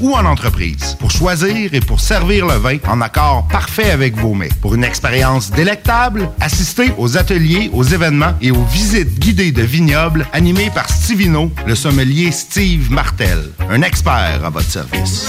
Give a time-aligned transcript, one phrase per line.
[0.00, 0.96] ou en entreprise.
[0.98, 4.48] Pour choisir et pour servir le vin en accord parfait avec vos mets.
[4.60, 10.26] Pour une expérience délectable, assistez aux ateliers, aux événements et aux visites guidées de vignobles
[10.32, 13.50] animées par Stivino, le sommelier Steve Martel.
[13.70, 15.26] Un expert à votre service.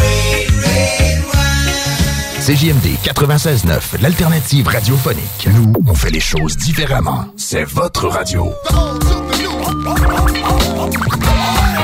[2.46, 5.48] CJMD 96.9, l'alternative radiophonique.
[5.56, 7.24] Nous, on fait les choses différemment.
[7.38, 8.52] C'est votre radio.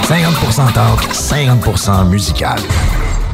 [0.04, 2.60] 50% talk, 50% musical.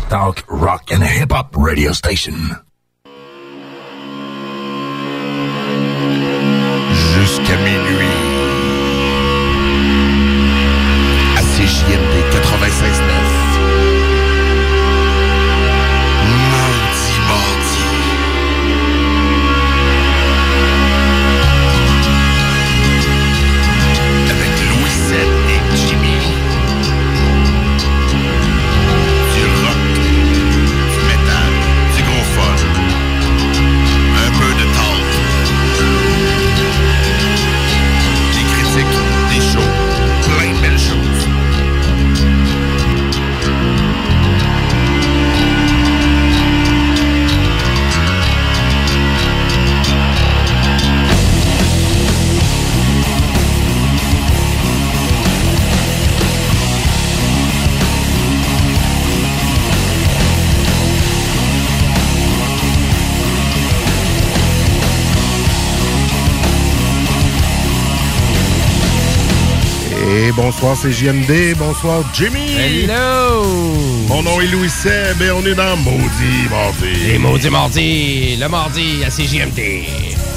[0.08, 2.36] Talk, rock and hip-hop radio station.
[6.94, 8.06] Jusqu'à minuit.
[11.36, 13.25] À CJMD 96.9.
[70.16, 71.58] Et bonsoir, c'est JMD.
[71.58, 72.56] Bonsoir, Jimmy.
[72.58, 73.44] Hello!
[74.08, 77.06] Mon nom est Louis Seb et on est dans Maudit Mardi.
[77.06, 79.60] Les maudits mardis, le mardi à CJMD.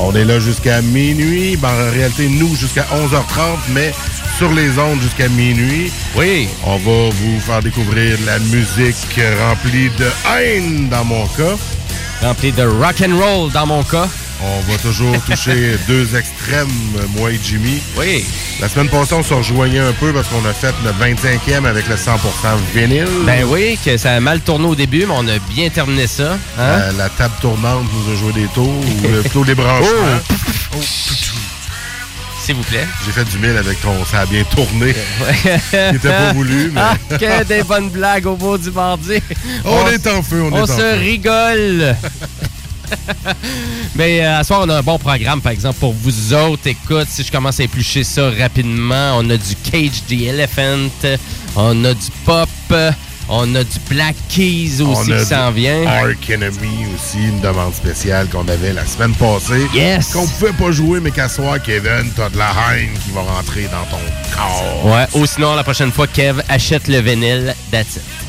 [0.00, 1.56] On est là jusqu'à minuit.
[1.56, 3.92] Ben, en réalité, nous, jusqu'à 11h30, mais
[4.36, 5.92] sur les ondes jusqu'à minuit.
[6.16, 6.48] Oui.
[6.66, 11.56] On va vous faire découvrir la musique remplie de haine, dans mon cas.
[12.20, 14.08] Rempli de rock and roll dans mon cas.
[14.40, 16.68] On va toujours toucher deux extrêmes,
[17.16, 17.80] moi et Jimmy.
[17.96, 18.24] Oui.
[18.60, 21.88] La semaine passée, on se rejoignait un peu parce qu'on a fait notre 25e avec
[21.88, 22.18] le 100%
[22.74, 23.06] vinyle.
[23.24, 26.32] Ben oui, que ça a mal tourné au début, mais on a bien terminé ça.
[26.32, 26.38] Hein?
[26.58, 30.20] Euh, la table tournante nous a joué des tours, ou plutôt des branchements.
[30.76, 30.80] Oh,
[32.44, 32.86] S'il vous plaît.
[33.04, 34.94] J'ai fait du mille avec ton ça a bien tourné.
[35.70, 36.80] Qui était pas voulu, mais.
[36.82, 39.20] Ah, que des bonnes blagues au bout du mardi.
[39.64, 40.94] On est en feu, on est en se feu.
[40.98, 41.96] rigole.
[43.94, 46.66] Mais euh, à ce soir, on a un bon programme, par exemple, pour vous autres.
[46.66, 50.90] Écoute, si je commence à éplucher ça rapidement, on a du Cage the Elephant,
[51.56, 52.48] on a du pop,
[53.28, 55.86] on a du Black Keys aussi On a qui s'en vient.
[55.86, 59.66] Ark Enemy aussi, une demande spéciale qu'on avait la semaine passée.
[59.74, 60.12] Yes!
[60.12, 63.64] Qu'on pouvait pas jouer, mais qu'à soir, Kevin, t'as de la haine qui va rentrer
[63.64, 64.02] dans ton
[64.34, 64.86] corps.
[64.86, 68.27] Ouais, ou sinon, la prochaine fois, Kev, achète le vinyle, that's it.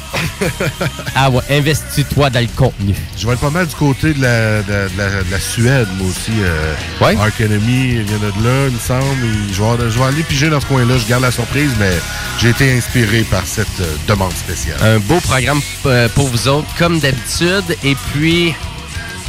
[1.15, 2.95] Ah ouais, investis-toi dans le contenu.
[3.17, 5.87] Je vais être pas mal du côté de la, de, de la, de la Suède,
[5.97, 6.31] moi aussi.
[6.41, 7.15] Euh, Ouais.
[7.17, 9.03] Ark Enemy, il vient de là, il me semble.
[9.51, 10.97] je, vais, avoir- je vais aller piger dans ce coin-là.
[10.97, 11.91] Je garde la surprise, mais
[12.39, 14.77] j'ai été inspiré par cette euh, demande spéciale.
[14.81, 17.63] Un beau programme euh, pour vous autres, comme d'habitude.
[17.83, 18.53] Et puis,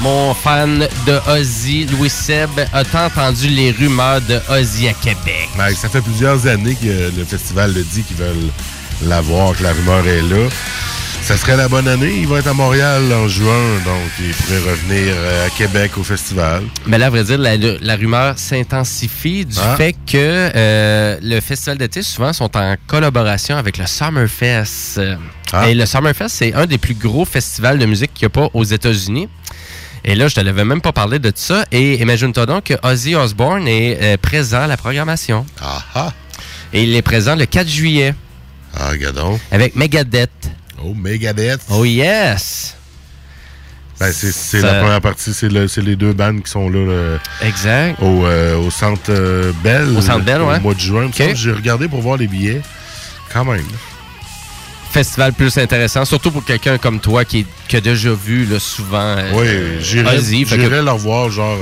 [0.01, 5.49] mon fan de Ozzy, Louis Seb, a-t entendu les rumeurs de Ozzy à Québec?
[5.57, 8.51] Ben, ça fait plusieurs années que le festival le dit qu'ils veulent
[9.07, 10.49] l'avoir, que la rumeur est là.
[11.23, 12.13] Ça serait la bonne année.
[12.19, 16.03] Il va être à Montréal en juin, donc il pourrait revenir euh, à Québec au
[16.03, 16.63] festival.
[16.87, 19.77] Mais là, à vrai dire, la, la rumeur s'intensifie du Ah.
[19.77, 25.01] fait que euh, le festival d'été, souvent, sont en collaboration avec le Summerfest.
[25.53, 25.69] Ah.
[25.69, 28.49] Et le Summerfest, c'est un des plus gros festivals de musique qu'il n'y a pas
[28.55, 29.29] aux États-Unis.
[30.05, 31.65] Et là, je te l'avais même pas parlé de ça.
[31.71, 35.45] Et imagine-toi donc que Ozzy Osbourne est euh, présent à la programmation.
[35.61, 36.13] Ah ah!
[36.73, 38.15] Et il est présent le 4 juillet
[38.79, 39.39] Ah, gadon.
[39.51, 40.31] avec Megadeth.
[40.83, 41.61] Oh, Megadeth.
[41.71, 42.77] Oh yes!
[43.99, 48.01] Ben, c'est la première partie, c'est le- c'est les deux bandes qui sont là, Exact.
[48.01, 49.95] au, euh, au Centre euh, Bell.
[49.95, 50.57] Au Centre Bell, ouais.
[50.57, 51.11] Au mois de juin.
[51.35, 52.63] J'ai regardé pour voir les billets.
[53.31, 53.67] Quand même.
[54.91, 59.17] Festival plus intéressant, surtout pour quelqu'un comme toi qui, qui a déjà vu là, souvent
[59.19, 61.59] euh, Oui, que- j'irais leur voir, genre...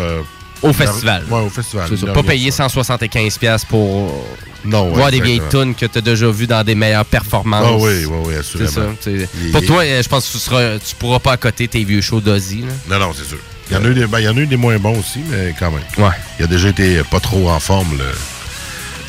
[0.63, 1.25] Au festival.
[1.31, 1.87] Ouais, au festival.
[1.89, 2.67] C'est ça, Leur Pas payer ça.
[2.67, 4.25] 175$ piastres pour
[4.65, 7.67] Non, ouais, voir des vieilles tunes que tu as déjà vues dans des meilleures performances.
[7.67, 8.71] Ah oui, oui, oui, assurément.
[8.71, 9.11] ça.
[9.53, 12.21] Pour toi, euh, je pense que tu, seras, tu pourras pas accoter tes vieux shows
[12.21, 12.63] d'Ozzy.
[12.63, 12.99] là.
[12.99, 13.39] Non, non, c'est sûr.
[13.71, 14.99] Il y, en a eu des, ben, il y en a eu des moins bons
[14.99, 15.83] aussi, mais quand même.
[15.99, 16.15] Ouais.
[16.39, 18.05] Il a déjà été pas trop en forme, le,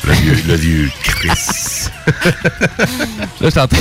[0.06, 1.88] Le vieux, le vieux Chris.
[2.06, 2.32] Là,
[3.40, 3.78] je suis en, train...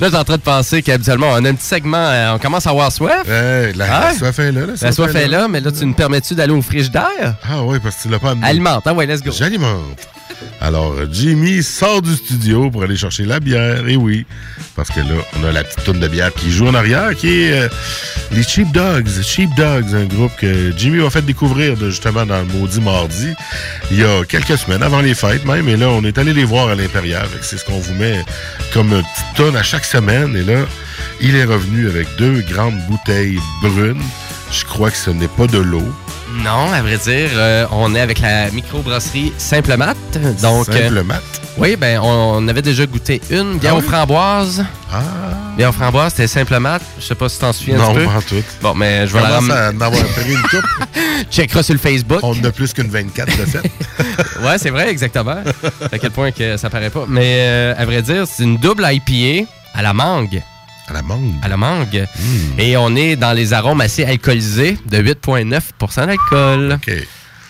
[0.20, 2.92] en train de penser qu'habituellement, on a un petit segment, euh, on commence à avoir
[2.92, 3.28] soif.
[3.28, 4.60] Hey, la, la soif est là.
[4.80, 7.36] La soif est là, mais là, tu nous permets-tu d'aller au frigidaire?
[7.42, 8.46] Ah oui, parce que tu l'as pas amené.
[8.46, 9.30] Alimente, hein, ouais, let's go.
[9.32, 10.08] J'alimente.
[10.60, 13.86] Alors, Jimmy sort du studio pour aller chercher la bière.
[13.88, 14.24] Et oui,
[14.76, 17.28] parce que là, on a la petite tonne de bière qui joue en arrière, qui
[17.28, 17.68] est euh,
[18.32, 19.08] les Cheap Dogs.
[19.22, 23.34] Cheap Dogs, un groupe que Jimmy m'a fait découvrir de, justement dans le Maudit Mardi,
[23.90, 25.68] il y a quelques semaines, avant les fêtes même.
[25.68, 28.24] Et là, on est allé les voir à que C'est ce qu'on vous met
[28.72, 30.36] comme une petite tonne à chaque semaine.
[30.36, 30.60] Et là,
[31.20, 34.02] il est revenu avec deux grandes bouteilles brunes.
[34.52, 35.92] Je crois que ce n'est pas de l'eau.
[36.42, 39.96] Non, à vrai dire, euh, on est avec la microbrasserie Simple Mat.
[40.42, 41.22] Donc, euh, Simple mat.
[41.58, 44.64] oui, ben, on avait déjà goûté une bière Ah aux framboises.
[44.92, 45.23] Ah,
[45.56, 46.82] Bière aux framboises, c'était Simple Mat.
[46.98, 48.04] Je sais pas si t'en souviens un non, petit peu.
[48.06, 48.42] pas en tout.
[48.60, 49.52] Bon, mais je vais la ramener.
[49.52, 50.66] en avoir pris une coupe?
[51.30, 52.18] Checkera sur le Facebook.
[52.24, 53.70] On en a plus qu'une 24 de fait.
[54.42, 55.36] Ouais, c'est vrai, exactement.
[55.92, 57.04] à quel point que ça paraît pas.
[57.08, 60.42] Mais euh, à vrai dire, c'est une double IPA à la mangue.
[60.88, 61.32] À la mangue.
[61.42, 62.06] À la mangue.
[62.18, 62.60] Hmm.
[62.60, 66.72] Et on est dans les arômes assez alcoolisés de 8,9% d'alcool.
[66.74, 66.92] OK.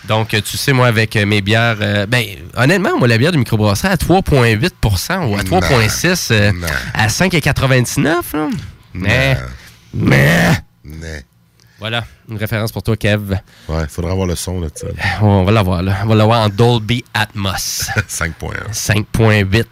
[0.07, 1.77] Donc, euh, tu sais, moi, avec euh, mes bières...
[1.81, 2.23] euh, ben,
[2.55, 6.51] honnêtement, moi, la bière de microbrasserie à 3,8% ou à 3,6 euh,
[6.93, 8.49] à 5,99 là.
[8.93, 9.37] Mais,
[9.93, 11.23] mais...
[11.79, 13.35] Voilà, une référence pour toi, Kev.
[13.69, 14.87] Ouais, faudra avoir le son là, ça.
[15.21, 15.97] On va l'avoir, là.
[16.03, 17.89] On va l'avoir en Dolby Atmos.
[18.09, 18.71] 5.1.
[18.73, 19.65] 5.8.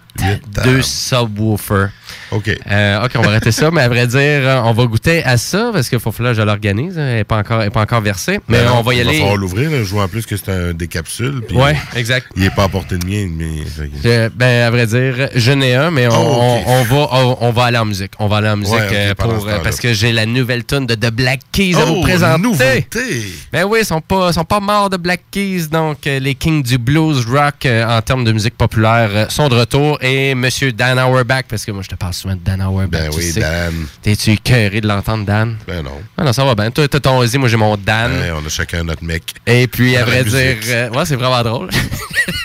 [0.64, 1.90] Deux subwoofers.
[2.32, 2.50] OK.
[2.70, 5.38] Euh, OK, on va arrêter ça, mais à vrai dire, euh, on va goûter à
[5.38, 6.98] ça parce qu'il faut que je l'organise.
[7.00, 8.40] Elle n'est pas, encore- elle est pas encore versée.
[8.48, 9.20] Mais Ben non, on va y Il va aller.
[9.20, 9.72] falloir l'ouvrir.
[9.72, 11.42] Je vois en plus que c'est un des capsules.
[11.54, 12.28] Ouais, exact.
[12.36, 13.28] Il est pas à portée de mien.
[13.36, 13.64] Mais...
[14.06, 16.64] Euh, ben, à vrai dire, je n'ai un, mais on, Oh, ok.
[16.68, 18.12] on- on va, on, on va aller en musique.
[18.20, 21.12] On va aller en musique Ouais, pour, parce que j'ai la nouvelle tune de The
[21.12, 22.42] Black Keys à vous Oh, présenter.
[22.44, 23.24] Nouveauté!
[23.51, 26.62] Ben oui, ils sont pas, sont pas morts de Black Keys, donc euh, les kings
[26.62, 29.98] du blues rock euh, en termes de musique populaire euh, sont de retour.
[30.01, 33.01] Et Monsieur Dan Auerbach, parce que moi je te parle souvent de Dan Auerbach.
[33.01, 33.40] Ben tu oui, sais.
[33.40, 33.74] Dan.
[34.01, 35.57] T'es-tu écœuré de l'entendre, Dan?
[35.66, 36.01] Ben non.
[36.18, 36.69] Ah non, ça va bien.
[36.69, 38.12] Toi, t'as ton Ozzy, moi j'ai mon Dan.
[38.12, 39.24] Ouais, on a chacun notre mec.
[39.48, 41.69] Et puis, à vrai dire, ouais, c'est vraiment drôle.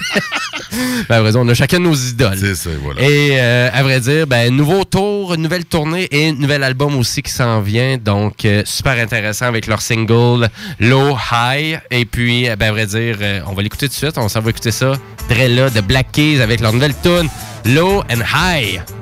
[1.08, 2.38] ben, à vrai dire, on a chacun nos idoles.
[2.38, 3.00] C'est ça, voilà.
[3.00, 7.32] Et euh, à vrai dire, ben, nouveau tour, nouvelle tournée et nouvel album aussi qui
[7.32, 7.96] s'en vient.
[7.96, 10.48] Donc, euh, super intéressant avec leur single
[10.80, 11.80] Low High.
[11.90, 14.18] Et puis, euh, ben, à vrai dire, euh, on va l'écouter tout de suite.
[14.18, 14.92] On s'en va écouter ça.
[15.30, 17.28] Là de Black Keys avec leur nouvelle tune
[17.66, 18.97] Low and High.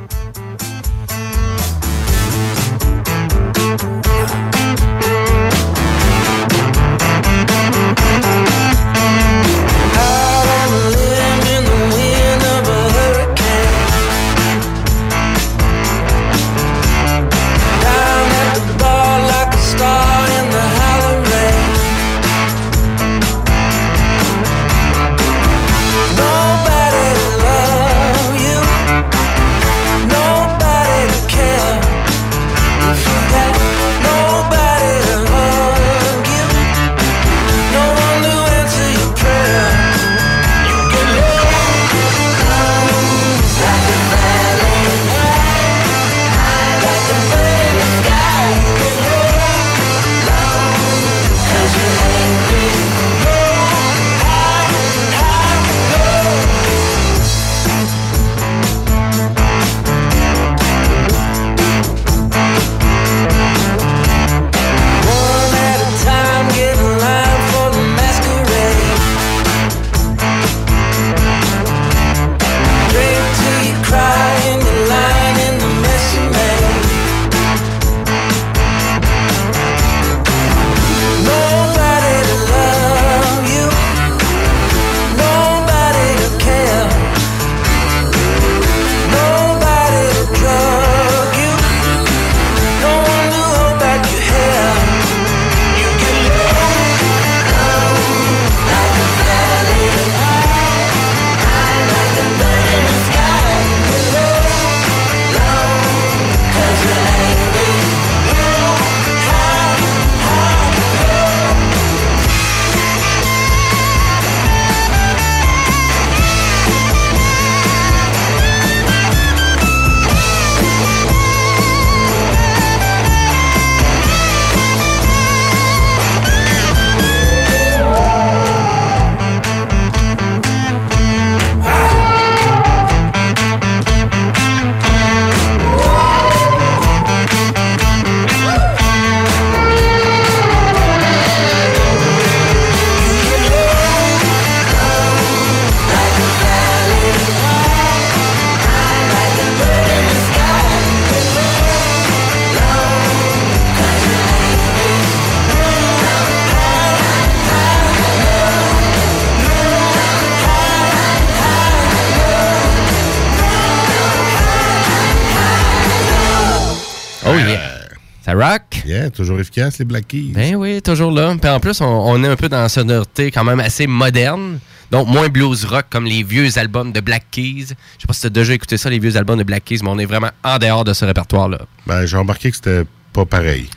[169.16, 170.32] Toujours efficace, les Black Keys.
[170.34, 171.34] Ben oui, toujours là.
[171.40, 174.58] Puis en plus, on, on est un peu dans la sonorité quand même assez moderne.
[174.90, 177.66] Donc, moins blues rock comme les vieux albums de Black Keys.
[177.68, 179.80] Je sais pas si tu as déjà écouté ça, les vieux albums de Black Keys,
[179.82, 181.58] mais on est vraiment en dehors de ce répertoire-là.
[181.86, 183.68] Ben, j'ai remarqué que c'était pas pareil.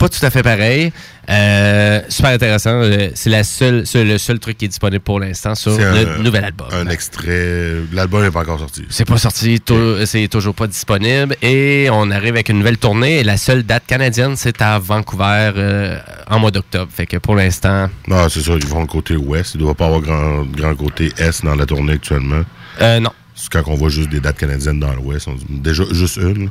[0.00, 0.90] Pas tout à fait pareil.
[1.28, 2.70] Euh, super intéressant.
[2.82, 6.22] Euh, C'est la seule, seul- le seul truc qui est disponible pour l'instant sur le
[6.22, 6.68] nouvel album.
[6.72, 7.74] Un extrait.
[7.92, 8.84] L'album n'est pas encore sorti.
[8.88, 9.60] C'est pas sorti,
[10.06, 11.36] c'est toujours pas disponible.
[11.42, 13.18] Et on arrive avec une nouvelle tournée.
[13.20, 15.98] Et la seule date canadienne, c'est à Vancouver euh,
[16.30, 16.90] en mois d'octobre.
[16.90, 19.54] Fait que pour l'instant, Non, c'est ça, ils vont le côté ouest.
[19.54, 22.42] Il ne doit pas avoir grand, grand côté est dans la tournée actuellement.
[22.80, 23.10] euh, non.
[23.34, 25.26] C'est quand on voit juste des dates canadiennes dans l'ouest.
[25.28, 26.50] on dit Déjà, juste une.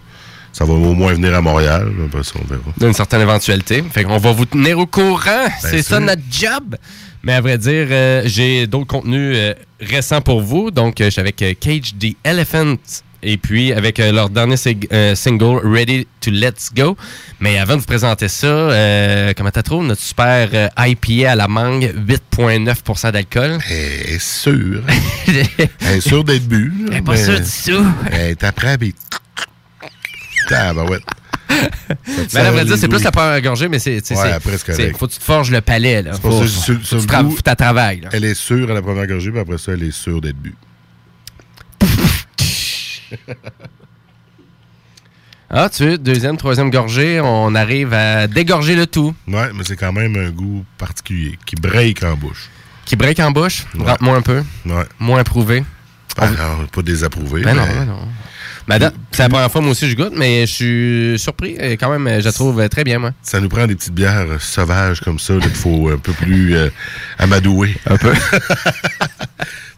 [0.51, 1.91] Ça va au moins venir à Montréal.
[2.23, 2.61] Ça, on verra.
[2.77, 3.83] d'une certaine éventualité.
[3.91, 5.47] Fait qu'on va vous tenir au courant.
[5.61, 6.75] c'est ça notre job.
[7.23, 10.71] Mais à vrai dire, euh, j'ai d'autres contenus euh, récents pour vous.
[10.71, 12.75] Donc, euh, je suis avec Cage the Elephant.
[13.21, 16.95] Et puis, avec leur dernier sig- single, Ready to Let's Go.
[17.41, 21.49] Mais avant de vous présenter ça, euh, comment t'as trouvé notre super IPA à la
[21.49, 23.57] mangue, 8,9% d'alcool?
[23.69, 24.81] Elle est sûre.
[25.27, 26.69] Elle est sûre d'être bu.
[26.69, 27.85] là, Elle est pas mais sûre du tout.
[28.13, 28.95] Elle est après, puis.
[30.49, 31.03] Tabarouette.
[32.33, 34.05] Mais à vrai dire, c'est plus la première gorgée, mais c'est.
[34.05, 34.97] c'est- Ouais, après, c'est correct.
[34.97, 36.11] Faut que tu te forges le palais, là.
[36.13, 38.09] C'est pour Faut, ça que sur- sur tu tra- goût- faut ta travail, là.
[38.13, 40.53] Elle est sûre à la première gorgée, puis après ça, elle est sûre d'être bu.
[45.51, 49.15] Ah, tu veux, deuxième, troisième gorgée, on arrive à dégorger le tout.
[49.27, 52.49] Ouais, mais c'est quand même un goût particulier, qui break en bouche.
[52.85, 53.85] Qui break en bouche, Ouais.
[53.89, 54.85] rentre-moi un peu, Ouais.
[54.99, 55.63] moins approuvé.
[56.17, 57.41] Ah, non, pas désapprouvé.
[57.41, 58.07] Ben non, mais- ben non.
[58.69, 61.55] Madame, c'est la première fois, moi aussi, je goûte, mais je suis surpris.
[61.59, 63.11] Et quand même, je la trouve très bien, moi.
[63.23, 66.55] Ça nous prend des petites bières euh, sauvages comme ça, qu'il faut un peu plus
[66.55, 66.69] euh,
[67.17, 67.75] amadouer.
[67.87, 68.13] Un peu.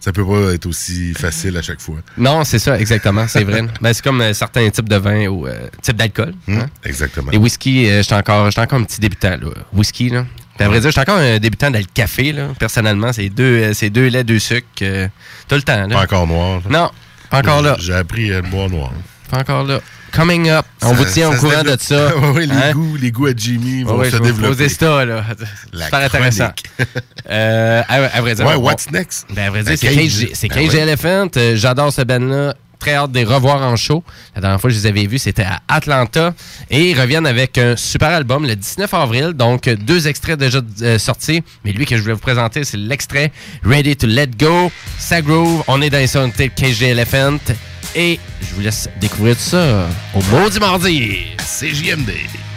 [0.02, 1.98] Ça peut pas être aussi facile à chaque fois.
[2.18, 3.62] non, c'est ça, exactement, c'est vrai.
[3.80, 6.34] ben, c'est comme euh, certains types de vin ou euh, types d'alcool.
[6.48, 6.66] Hum, hein.
[6.84, 7.30] Exactement.
[7.32, 9.52] Les whisky, euh, j'étais encore, encore un petit débutant, là.
[9.72, 10.26] Whisky, là.
[10.58, 12.48] À vrai dire, j'étais encore un débutant dans le café, là.
[12.58, 15.96] Personnellement, c'est deux, c'est deux laits, deux sucres, tout le temps, là.
[15.96, 16.62] Pas encore noir.
[16.68, 16.80] là.
[16.80, 16.92] Non,
[17.32, 17.76] pas encore là.
[17.80, 18.92] J'ai appris à le boire noir.
[19.30, 19.80] Pas encore là.
[20.12, 20.66] Coming up.
[20.84, 22.12] On Ça- vous tient au courant de ça.
[22.36, 22.72] oui, les, Hein?
[22.74, 24.68] goûts, les goûts à Jimmy vont se faut- développer.
[24.68, 25.24] ça, là.
[25.74, 26.50] Super intéressant.
[27.30, 29.26] Euh, à, à vrai dire, Ouais, on- what's next?
[29.34, 30.70] Ben, à vrai dire, c'est c'est Ben.
[30.82, 31.28] Elephant.
[31.38, 32.56] Euh, J'adore ce band-là.
[32.82, 34.04] Très hâte de les revoir en show.
[34.34, 36.34] La dernière fois que je les avais vus, c'était à Atlanta.
[36.72, 39.34] Et ils reviennent avec un super album le 19 avril.
[39.34, 41.44] Donc, deux extraits déjà euh, sortis.
[41.64, 43.32] Mais lui que je voulais vous présenter, c'est l'extrait
[43.64, 44.72] Ready to Let Go.
[44.98, 45.64] Ça groove.
[45.68, 47.38] On est dans les sonorités Cage Elephant.
[47.96, 51.18] Et je vous laisse découvrir tout ça au Maudit Mardi.
[51.38, 52.10] CJMD.
[52.10, 52.50] Someone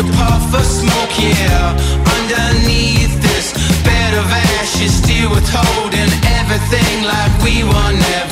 [0.00, 1.14] a puff of smoke?
[1.18, 1.76] Yeah,
[2.16, 3.52] underneath this
[3.84, 8.29] bed of ashes, still withholding everything like we were never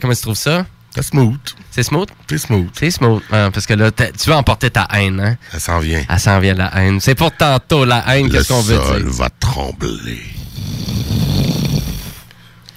[0.00, 0.66] Comment tu trouves ça?
[0.94, 1.36] C'est smooth.
[1.70, 2.08] C'est smooth?
[2.28, 2.68] C'est smooth.
[2.72, 3.22] C'est smooth.
[3.30, 5.36] hein, parce que là, tu vas emporter ta haine, hein?
[5.52, 6.02] Ça s'en vient.
[6.08, 7.00] Elle s'en vient la haine.
[7.00, 9.12] C'est pour tantôt la haine, Le qu'est-ce qu'on veut sol dire?
[9.12, 10.22] va trembler.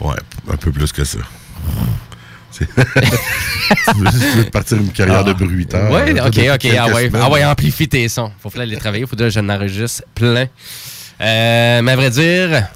[0.01, 0.15] Ouais,
[0.51, 1.19] un peu plus que ça.
[2.59, 2.65] Tu,
[4.01, 5.89] veux, tu veux partir une carrière de bruiteur.
[5.91, 6.67] Oui, là, ok, ok.
[6.77, 8.31] Ah ouais, ah ouais, amplifie tes sons.
[8.41, 9.05] Faut falloir les travailler.
[9.05, 10.47] Faut que je n'enregistre plein.
[11.21, 12.67] Euh, mais à vrai dire,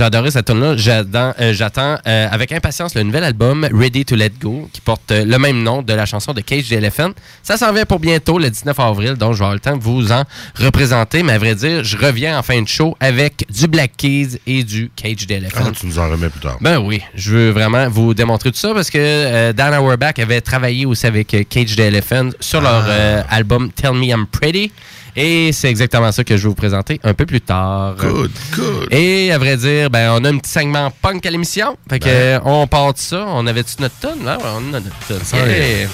[0.00, 0.76] adoré cette tune-là.
[0.76, 5.10] J'attends, euh, j'attends euh, avec impatience le nouvel album Ready to Let Go, qui porte
[5.12, 7.10] euh, le même nom de la chanson de Cage the Elephant.
[7.42, 9.82] Ça s'en vient pour bientôt, le 19 avril, donc je vais avoir le temps de
[9.82, 10.24] vous en
[10.56, 11.22] représenter.
[11.22, 14.64] Mais à vrai dire, je reviens en fin de show avec du Black Keys et
[14.64, 15.64] du Cage the Elephant.
[15.66, 16.56] Ah, tu nous en remets plus tard.
[16.60, 20.40] Ben oui, je veux vraiment vous démontrer tout ça parce que euh, Dan Auerbach avait
[20.40, 22.90] travaillé aussi avec Cage the Elephant sur leur Ah.
[22.90, 24.72] euh, album Tell Me I'm Pretty.
[25.16, 27.94] Et c'est exactement ça que je vais vous présenter un peu plus tard.
[27.98, 28.88] Good, good.
[28.92, 31.76] Et à vrai dire, ben, on a un petit segment punk à l'émission.
[31.88, 32.10] Fait que Ben.
[32.10, 33.24] euh, on part de ça.
[33.28, 34.24] On avait-tu notre tonne?
[34.24, 35.20] Là, on a notre tonne.
[35.48, 35.88] Yeah.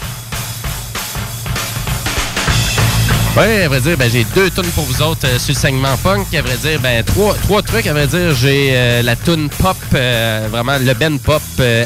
[3.37, 5.97] Ouais, à vrai dire, ben, j'ai deux tunes pour vous autres euh, sur le segment
[5.99, 6.35] punk.
[6.35, 7.87] À vrai dire, ben, trois, trois trucs.
[7.87, 11.41] À vrai dire, j'ai euh, la tune pop, euh, vraiment le Ben Pop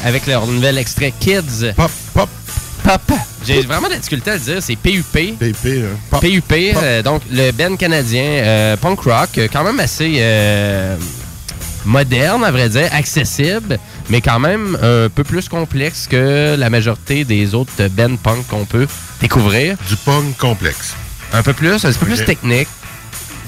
[0.04, 1.72] avec leur nouvel extrait Kids.
[1.76, 2.28] Pop, pop,
[2.82, 3.00] Pop.
[3.46, 4.56] J'ai vraiment de la difficulté à le dire.
[4.62, 5.04] C'est PUP.
[5.38, 6.18] PP, hein.
[6.20, 10.96] PUP, euh, donc le band canadien euh, punk rock, euh, quand même assez euh,
[11.84, 13.78] moderne, à vrai dire, accessible,
[14.08, 18.64] mais quand même un peu plus complexe que la majorité des autres bands punk qu'on
[18.64, 18.86] peut
[19.20, 19.76] découvrir.
[19.88, 20.94] Du punk complexe.
[21.32, 22.68] Un peu plus, un peu plus technique.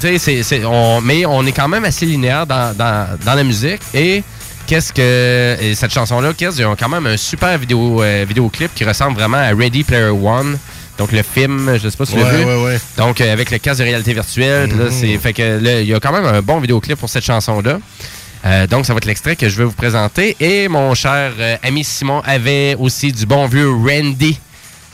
[0.00, 3.34] Tu sais, c'est- c'est- on- mais on est quand même assez linéaire dans, dans- dans
[3.34, 3.80] la musique.
[3.94, 4.22] Et
[4.66, 5.56] qu'est-ce que.
[5.60, 9.16] et cette chanson-là, qu'est-ce ils ont quand même un super vidéo, euh, vidéoclip qui ressemble
[9.18, 10.58] vraiment à Ready Player One.
[10.98, 12.44] Donc le film, je sais pas si tu l'as Ouais, vu.
[12.44, 12.80] ouais, ouais.
[12.96, 14.70] Donc euh, avec le casque de réalité virtuelle.
[14.70, 14.90] là, Mhm.
[14.90, 17.78] c'est fait que là, il y a quand même un bon vidéoclip pour cette chanson-là.
[18.44, 20.36] Euh, donc, ça va être l'extrait que je vais vous présenter.
[20.38, 24.38] Et mon cher euh, ami Simon avait aussi du bon vieux Randy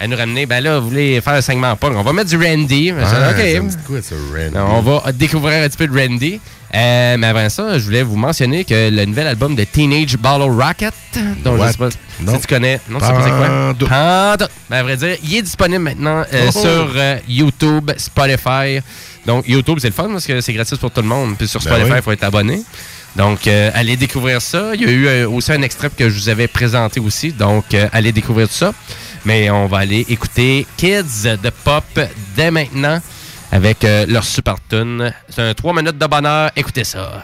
[0.00, 0.46] à nous ramener.
[0.46, 1.92] Ben là, vous voulez faire un segment punk.
[1.96, 2.88] On va mettre du Randy.
[2.88, 3.68] Je dis, Ouais, ça me OK.
[3.68, 4.56] dit quoi, ça, Randy?
[4.56, 6.40] On va découvrir un petit peu de Randy.
[6.74, 10.50] Euh, mais avant ça, je voulais vous mentionner que le nouvel album de Teenage Bottle
[10.50, 10.94] Rocket,
[11.44, 11.72] dont je What?
[11.72, 11.88] sais pas
[12.20, 12.34] Non.
[12.34, 12.80] si tu connais.
[12.88, 13.48] Non, sais pas c'est quoi?
[13.48, 14.48] Pantoute.
[14.70, 16.50] Ben, à vrai dire, il est disponible maintenant euh, Oh.
[16.60, 18.80] sur euh, YouTube, Spotify.
[19.26, 21.36] Donc, YouTube, c'est le fun parce que c'est gratuit pour tout le monde.
[21.36, 22.02] Puis sur Ben Spotify, il oui.
[22.02, 22.62] faut être abonné.
[23.16, 24.70] Donc, euh, allez découvrir ça.
[24.74, 27.32] Il y a eu euh, aussi un extrait que je vous avais présenté aussi.
[27.32, 28.72] Donc, euh, allez découvrir tout ça.
[29.26, 31.84] Mais on va aller écouter Kids de Pop
[32.34, 32.98] dès maintenant
[33.52, 35.12] avec euh, leur super tune.
[35.28, 36.50] C'est un 3 minutes de bonheur.
[36.56, 37.22] Écoutez ça.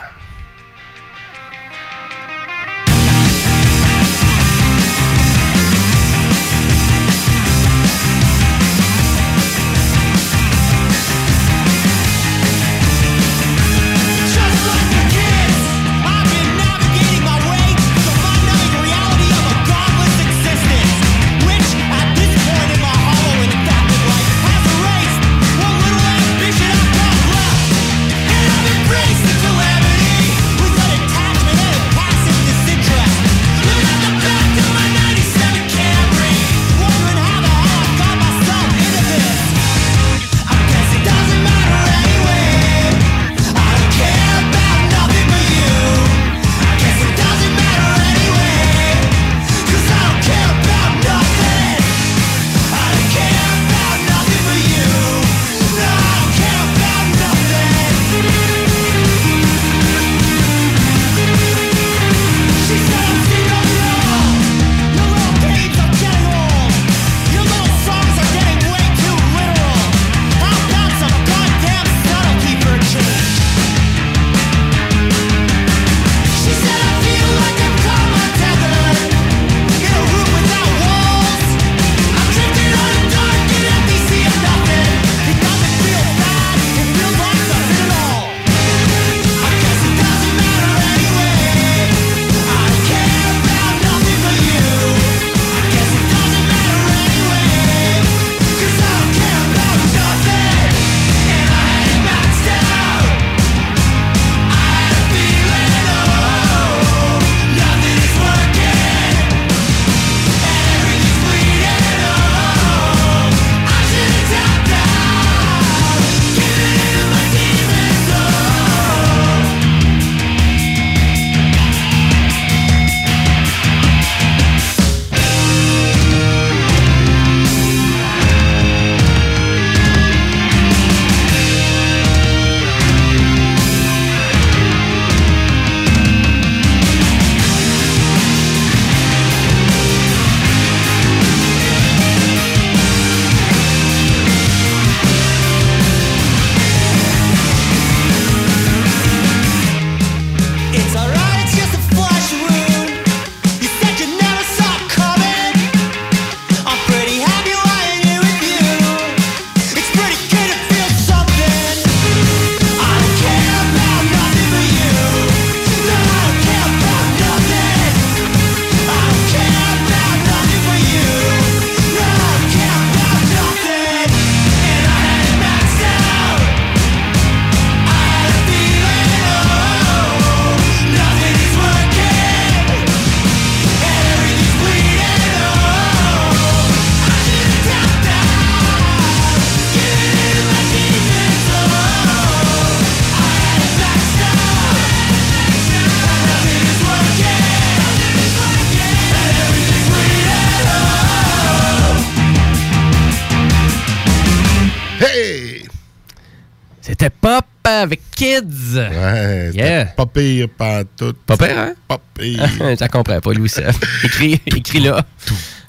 [207.01, 208.75] C'était Pop avec Kids.
[208.77, 209.85] Ouais, Yeah.
[209.87, 211.15] pas pire, pas tout.
[211.27, 211.73] Pas pire, hein?
[211.87, 212.45] Pas pire.
[212.81, 213.77] J'en comprends pas, Louis Sef.
[214.05, 215.05] écrit, écrit là.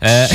[0.04, 0.26] Euh,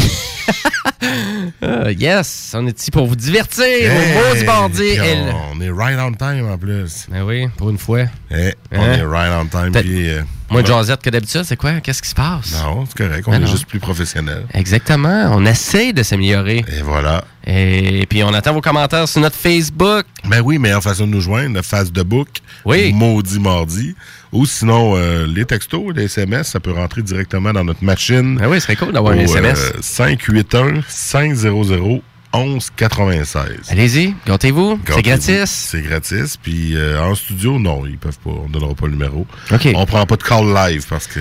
[1.63, 3.65] euh, yes, on est ici pour vous divertir.
[3.65, 7.07] Hey, on, on est right on time en plus.
[7.11, 8.05] Ben oui, pour une fois.
[8.31, 8.93] Eh, on Hein?
[8.99, 9.73] est right on time.
[9.73, 11.81] Puis, euh, Moins de jasette que d'habitude, c'est quoi?
[11.81, 12.53] Qu'est-ce qui se passe?
[12.63, 13.25] non, c'est correct.
[13.27, 13.51] On Ben est non.
[13.51, 14.45] juste plus professionnel.
[14.53, 15.31] Exactement.
[15.33, 16.59] On essaie de s'améliorer.
[16.69, 17.25] Et voilà.
[17.47, 20.05] Et puis, on attend vos commentaires sur notre Facebook.
[20.27, 22.29] Ben oui, meilleure façon de nous joindre, le face de book.
[22.65, 22.93] Oui.
[22.93, 23.95] Maudit mardi.
[24.35, 28.37] Ou sinon, euh, les textos, les SMS, ça peut rentrer directement dans notre machine.
[28.37, 29.73] Ben oui, ce serait cool d'avoir un SMS.
[29.77, 32.01] euh, 581 500
[32.35, 33.71] 1196.
[33.71, 34.81] Allez-y, gâtez-vous.
[34.87, 35.51] C'est gratis.
[35.51, 36.37] C'est gratis.
[36.37, 38.31] Puis euh, en studio, non, ils peuvent pas.
[38.31, 39.27] On donnera pas le numéro.
[39.53, 39.69] OK.
[39.75, 41.21] On prend pas de call live parce que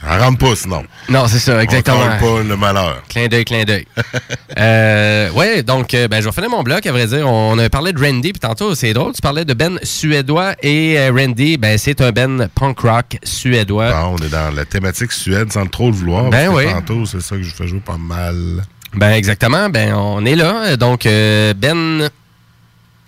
[0.00, 0.84] ça rentre pas sinon.
[1.08, 1.98] Non, c'est ça, exactement.
[1.98, 3.02] On pas le malheur.
[3.08, 3.86] Clin d'œil, clin d'œil.
[4.58, 7.28] euh, ouais, donc, euh, ben, je vais finir mon bloc, à vrai dire.
[7.28, 10.98] On a parlé de Randy, puis tantôt, c'est drôle, tu parlais de Ben suédois et
[10.98, 13.90] euh, Randy, ben, c'est un Ben punk rock suédois.
[13.90, 16.30] Bon, on est dans la thématique Suède sans trop le vouloir.
[16.30, 16.66] Ben oui.
[16.70, 18.62] Tantôt, c'est ça que je fais jouer pas mal.
[18.94, 19.68] Ben, exactement.
[19.68, 20.76] Ben, on est là.
[20.76, 22.08] Donc, euh, Ben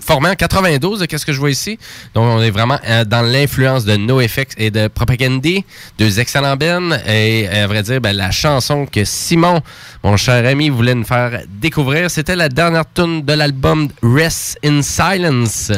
[0.04, 1.78] formé en 92, qu'est-ce que je vois ici?
[2.14, 5.64] Donc, on est vraiment euh, dans l'influence de NoFX et de Propagandy,
[5.98, 6.98] deux excellents Ben.
[7.06, 9.60] Et à vrai dire, ben, la chanson que Simon,
[10.02, 14.82] mon cher ami, voulait nous faire découvrir, c'était la dernière tune de l'album Rest in
[14.82, 15.70] Silence.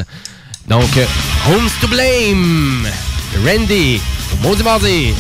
[0.67, 1.05] Donc, euh,
[1.49, 2.87] Homes to Blame,
[3.45, 4.01] Randy,
[4.43, 5.13] au mardi.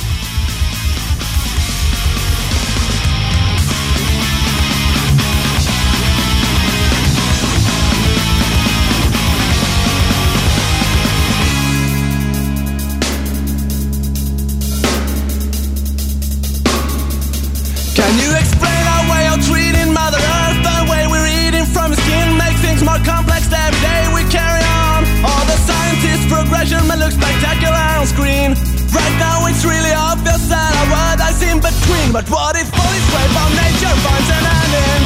[29.19, 32.13] Now it's really obvious that our world is in between.
[32.13, 35.03] But what if all this way from nature finds an ending?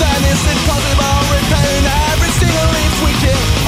[0.00, 3.61] Then is it possible repairing every single leaf we kill?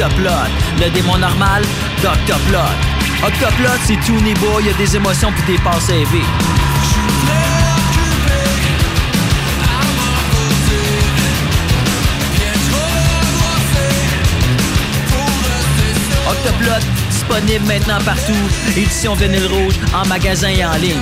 [0.00, 0.84] Album d'Octoplot.
[0.84, 1.62] Le démon normal,
[2.02, 2.58] d'Octoplot.
[3.26, 6.24] Octoplot, c'est tout niveau, il y a des émotions puis des passes élevées.
[16.30, 18.32] Octoplot, disponible maintenant partout.
[18.76, 20.96] Édition vinyle rouge, en magasin et en ligne.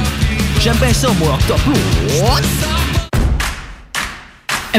[0.61, 2.65] J'aime bien ça, moi, Octoplot.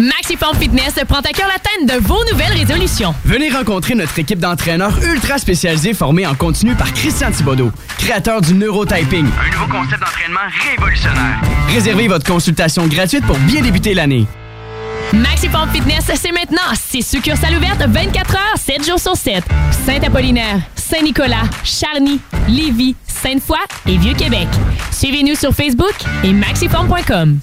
[0.01, 3.15] Maxiform Fitness prend à cœur l'atteinte de vos nouvelles résolutions.
[3.25, 8.53] Venez rencontrer notre équipe d'entraîneurs ultra spécialisés formés en continu par Christian Thibodeau, créateur du
[8.53, 9.25] neurotyping.
[9.25, 11.41] Un nouveau concept d'entraînement révolutionnaire.
[11.69, 14.27] Réservez votre consultation gratuite pour bien débuter l'année.
[15.13, 16.57] Maxiform Fitness, c'est maintenant.
[16.75, 19.43] C'est succursale ouverte 24 heures, 7 jours sur 7.
[19.85, 23.57] Saint-Apollinaire, Saint-Nicolas, Charny, Lévis, Sainte-Foy
[23.87, 24.47] et Vieux-Québec.
[24.91, 27.39] Suivez-nous sur Facebook et maxiform.com.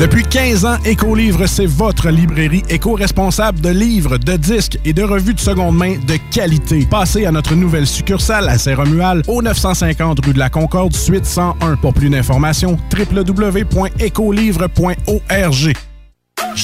[0.00, 5.34] Depuis 15 ans, Écolivre, c'est votre librairie éco-responsable de livres, de disques et de revues
[5.34, 6.86] de seconde main de qualité.
[6.90, 11.76] Passez à notre nouvelle succursale à Saint-Romual, au 950 rue de la Concorde, suite 101.
[11.76, 15.74] Pour plus d'informations, www.écolivre.org.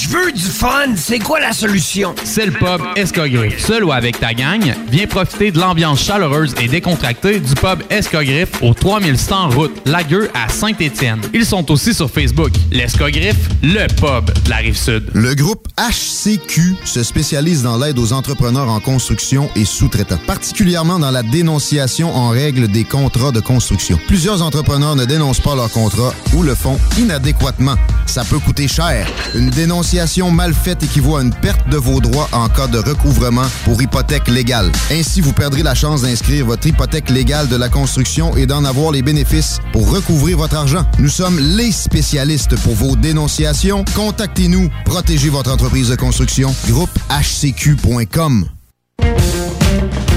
[0.08, 2.14] Je veux du fun, c'est quoi la solution?
[2.22, 3.58] C'est le pub Escogriffe.
[3.64, 8.62] Seul ou avec ta gang, viens profiter de l'ambiance chaleureuse et décontractée du pub Escogriffe
[8.62, 11.20] au 3100 route Lagueux à Saint-Étienne.
[11.34, 12.50] Ils sont aussi sur Facebook.
[12.70, 15.10] L'Escogriffe, le pub de la Rive-Sud.
[15.12, 21.10] Le groupe HCQ se spécialise dans l'aide aux entrepreneurs en construction et sous-traitants, particulièrement dans
[21.10, 23.98] la dénonciation en règle des contrats de construction.
[24.06, 27.74] Plusieurs entrepreneurs ne dénoncent pas leurs contrats ou le font inadéquatement.
[28.06, 29.06] Ça peut coûter cher.
[29.34, 29.95] Une dénonciation
[30.32, 34.28] mal faite équivaut à une perte de vos droits en cas de recouvrement pour hypothèque
[34.28, 34.70] légale.
[34.90, 38.92] Ainsi, vous perdrez la chance d'inscrire votre hypothèque légale de la construction et d'en avoir
[38.92, 40.84] les bénéfices pour recouvrir votre argent.
[40.98, 43.84] Nous sommes les spécialistes pour vos dénonciations.
[43.94, 44.68] Contactez-nous.
[44.84, 46.54] Protégez votre entreprise de construction.
[46.68, 48.46] Groupe HCQ.com.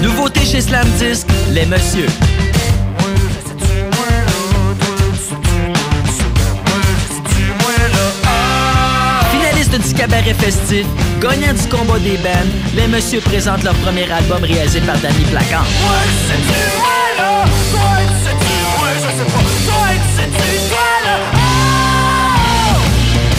[0.01, 2.07] Nouveauté chez Slam Disc, les messieurs.
[9.69, 10.85] Finaliste du cabaret festif,
[11.19, 15.63] gagnant du combat des bands, les messieurs présentent leur premier album réalisé par Danny Placan.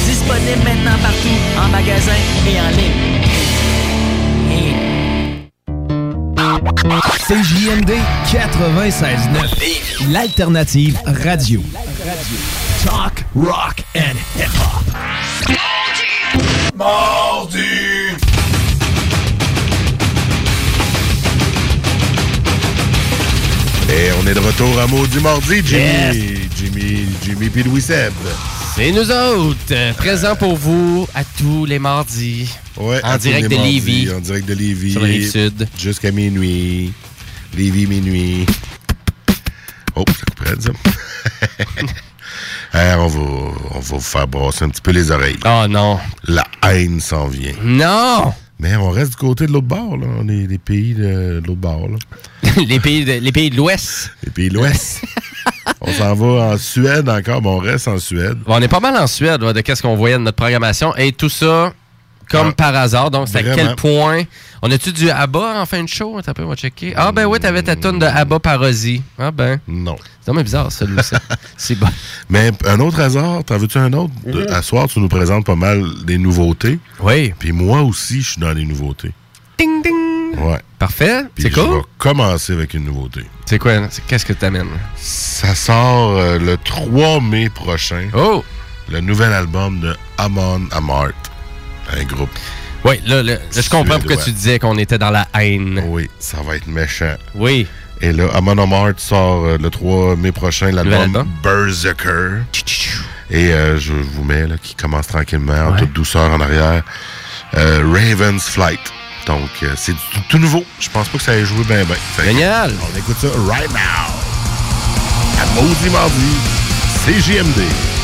[0.07, 2.13] Disponible maintenant partout, en magasin
[2.47, 3.21] et en ligne.
[7.27, 7.93] CJMD
[8.27, 10.11] 96.9.
[10.11, 11.63] L'alternative radio.
[12.85, 15.70] Talk, rock and hip-hop.
[16.81, 17.59] Mardi!
[23.91, 25.83] Et on est de retour à Maudit Mardi, Jimmy.
[25.83, 26.17] Yes.
[26.57, 28.15] Jimmy, Jimmy puis Louis Seb.
[28.75, 32.51] C'est nous autres, euh, présents pour vous à tous les mardis.
[32.79, 34.11] Ouais, en direct de mardis, Lévis.
[34.15, 34.93] En direct de Lévis.
[34.93, 35.69] Sur la Rive-Sud.
[35.79, 36.95] Jusqu'à minuit.
[37.55, 38.47] Lévis, minuit.
[39.95, 40.71] Oh, ça couperait, ça.
[42.75, 43.21] Eh, on, va,
[43.75, 45.39] on va vous faire brasser un petit peu les oreilles.
[45.45, 45.99] Oh non.
[46.27, 47.55] La haine s'en vient.
[47.63, 48.33] Non!
[48.61, 50.07] Mais on reste du côté de l'autre bord, là.
[50.19, 51.97] On est des pays de, de l'autre bord, là.
[52.69, 54.13] les, pays de, les pays de l'Ouest.
[54.23, 55.03] Les pays de l'Ouest.
[55.81, 58.39] on s'en va en Suède encore, mais on reste en Suède.
[58.47, 60.95] Bon, on est pas mal en Suède là, de qu'est-ce qu'on voyait de notre programmation.
[60.97, 61.73] Et tout ça,
[62.31, 62.53] comme Ah.
[62.53, 63.11] par hasard.
[63.11, 64.23] Donc, c'est à quel point.
[64.63, 66.17] On a-tu du ABBA en fin de show?
[66.19, 66.93] Attends on va checker.
[66.97, 69.03] Ah, ben oui, t'avais ta tonne de ABBA Parosie.
[69.19, 69.59] Ah, ben.
[69.67, 69.97] Non.
[70.21, 71.01] C'est vraiment bizarre, ça, Louis.
[71.57, 71.89] c'est bon.
[72.29, 74.13] Mais un autre hasard, t'en veux-tu un autre?
[74.27, 76.79] De- À soir, tu nous présentes pas mal des nouveautés.
[77.01, 77.33] Oui.
[77.39, 79.13] Puis moi aussi, je suis dans les nouveautés.
[79.59, 80.39] Ding, ding.
[80.39, 80.61] Ouais.
[80.79, 81.25] Parfait.
[81.35, 81.75] Puis C'est Je cool.
[81.79, 83.25] vais commencer avec une nouveauté.
[83.47, 83.73] C'est quoi?
[84.07, 84.69] Qu'est-ce que t'amènes?
[84.97, 88.09] Ça sort euh, le 3 mai prochain.
[88.15, 88.45] Oh!
[88.91, 91.13] Le nouvel album de Amon Amart.
[91.99, 92.31] Un groupe.
[92.85, 95.83] Oui, là, là, là, je comprends pourquoi tu disais qu'on était dans la haine.
[95.89, 97.15] Oui, ça va être méchant.
[97.35, 97.67] Oui.
[98.01, 101.29] Et là, Amon Amart sort euh, le 3 mai prochain l'album album?
[101.43, 102.43] Berserker.
[103.31, 106.83] Et euh, je vous mets, là, qui commence tranquillement, en toute douceur en arrière,
[107.57, 108.81] euh, Raven's Flight.
[109.27, 110.65] Donc, c'est tout, tout nouveau.
[110.81, 111.97] Je pense pas que ça ait joué bien, bien.
[112.25, 112.73] Génial!
[112.83, 114.11] On écoute ça right now.
[115.39, 116.37] À Maudit Mardi,
[117.05, 118.00] CJMD.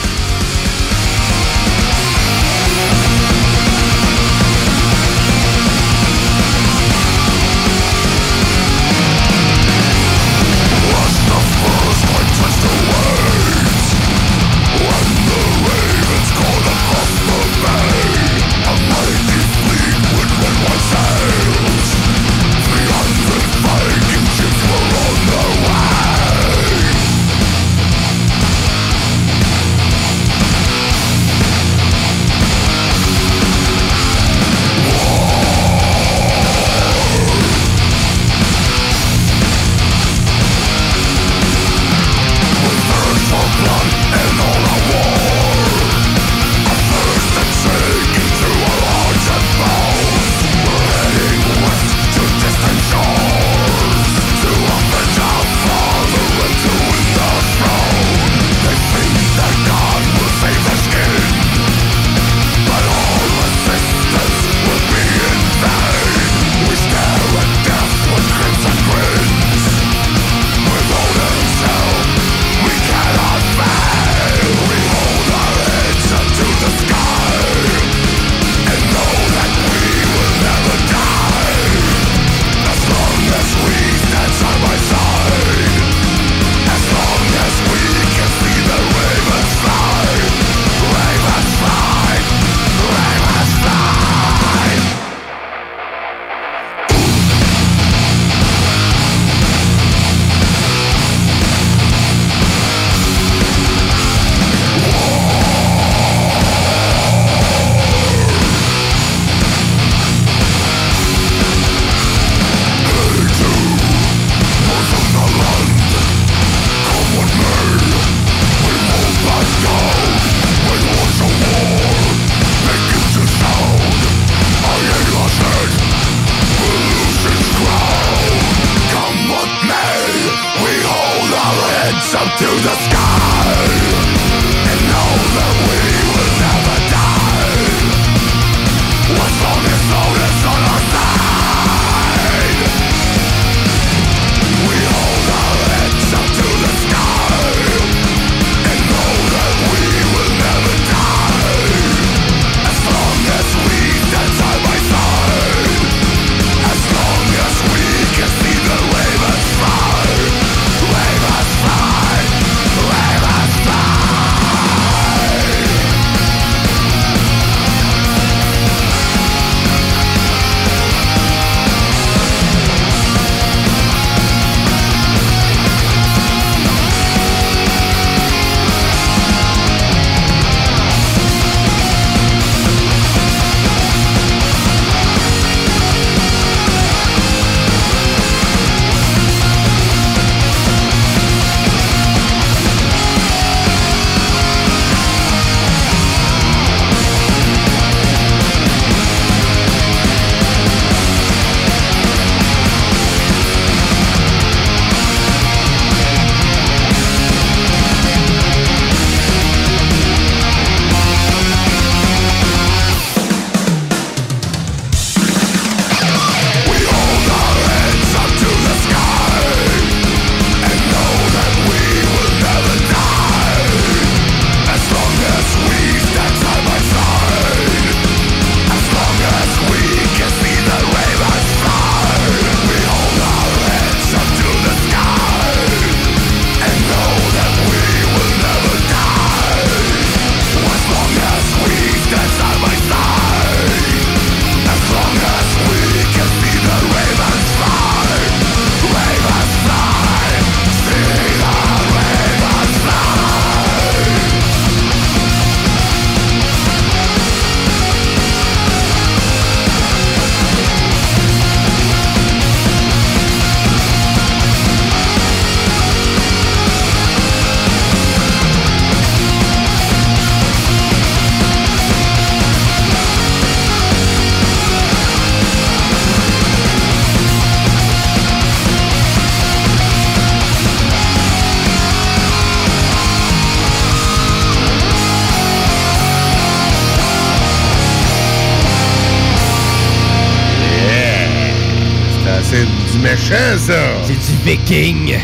[292.99, 293.75] Méchant, ça!
[294.07, 295.19] C'est du viking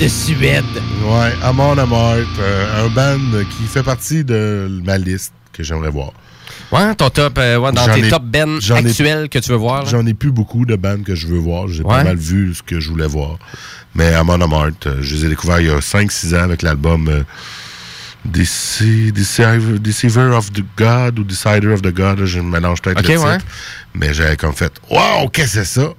[0.00, 0.64] de Suède.
[1.04, 3.18] Ouais, Amon Amart, euh, un band
[3.56, 6.12] qui fait partie de ma liste que j'aimerais voir.
[6.72, 9.56] Ouais, ton top, euh, ouais, dans tes ai- top bands ai- actuels que tu veux
[9.58, 9.84] voir.
[9.86, 11.68] J'en ai plus beaucoup de bandes que je veux voir.
[11.68, 13.36] J'ai pas mal vu ce que je voulais voir.
[13.94, 17.08] Mais Amon Amart, euh, je les ai découverts il y a 5-6 ans avec l'album
[17.08, 17.22] euh,
[18.26, 22.24] Dece- Deceiver, of the God ou Decider of the God.
[22.24, 23.26] Je mélange peut-être Ok, le titre.
[23.28, 23.38] ouais.
[23.94, 25.92] Mais j'avais comme fait Wow, qu'est-ce que c'est ça?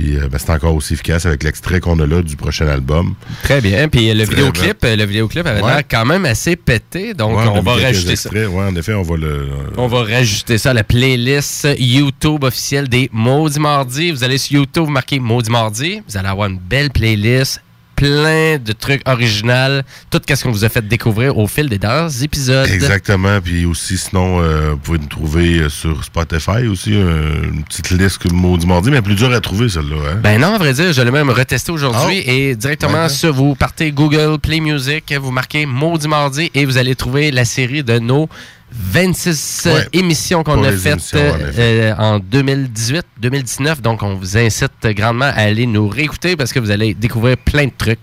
[0.00, 3.14] Puis euh, ben, c'est encore aussi efficace avec l'extrait qu'on a là du prochain album.
[3.42, 3.86] Très bien.
[3.86, 5.74] Puis euh, le vidéoclip, euh, le vidéoclip avait Ouais.
[5.74, 7.12] l'air quand même assez pété.
[7.12, 8.30] Donc, Ouais, on, va rajouter ça.
[8.30, 9.50] Ouais, en effet, on va le.
[9.76, 14.10] On va rajouter ça à la playlist YouTube officielle des Maudits Mardi.
[14.10, 16.00] Vous allez sur YouTube, vous marquez Maudits Mardi.
[16.08, 17.60] Vous allez avoir une belle playlist,
[18.00, 19.82] plein de trucs originaux.
[20.10, 22.66] Tout ce qu'on vous a fait découvrir au fil des derniers épisodes.
[22.70, 23.38] Exactement.
[23.42, 27.90] Puis aussi, sinon, euh, vous pouvez nous trouver euh, sur Spotify aussi, euh, une petite
[27.90, 29.96] liste que Maudit Mardi, mais plus dur à trouver, celle-là.
[30.12, 30.20] Hein?
[30.22, 32.30] Ben non, à vrai dire, je l'ai même retesté aujourd'hui Oh.
[32.30, 33.08] et directement Ouais.
[33.10, 37.44] sur vous partez Google Play Music, vous marquez Maudit Mardi et vous allez trouver la
[37.44, 38.28] série de nos
[38.72, 39.88] 26 euh, Ouais.
[39.92, 41.34] émissions qu'on a faites en effet.
[41.58, 43.80] euh, en 2018-2019.
[43.80, 47.66] Donc, on vous incite grandement à aller nous réécouter parce que vous allez découvrir plein
[47.66, 47.98] de trucs.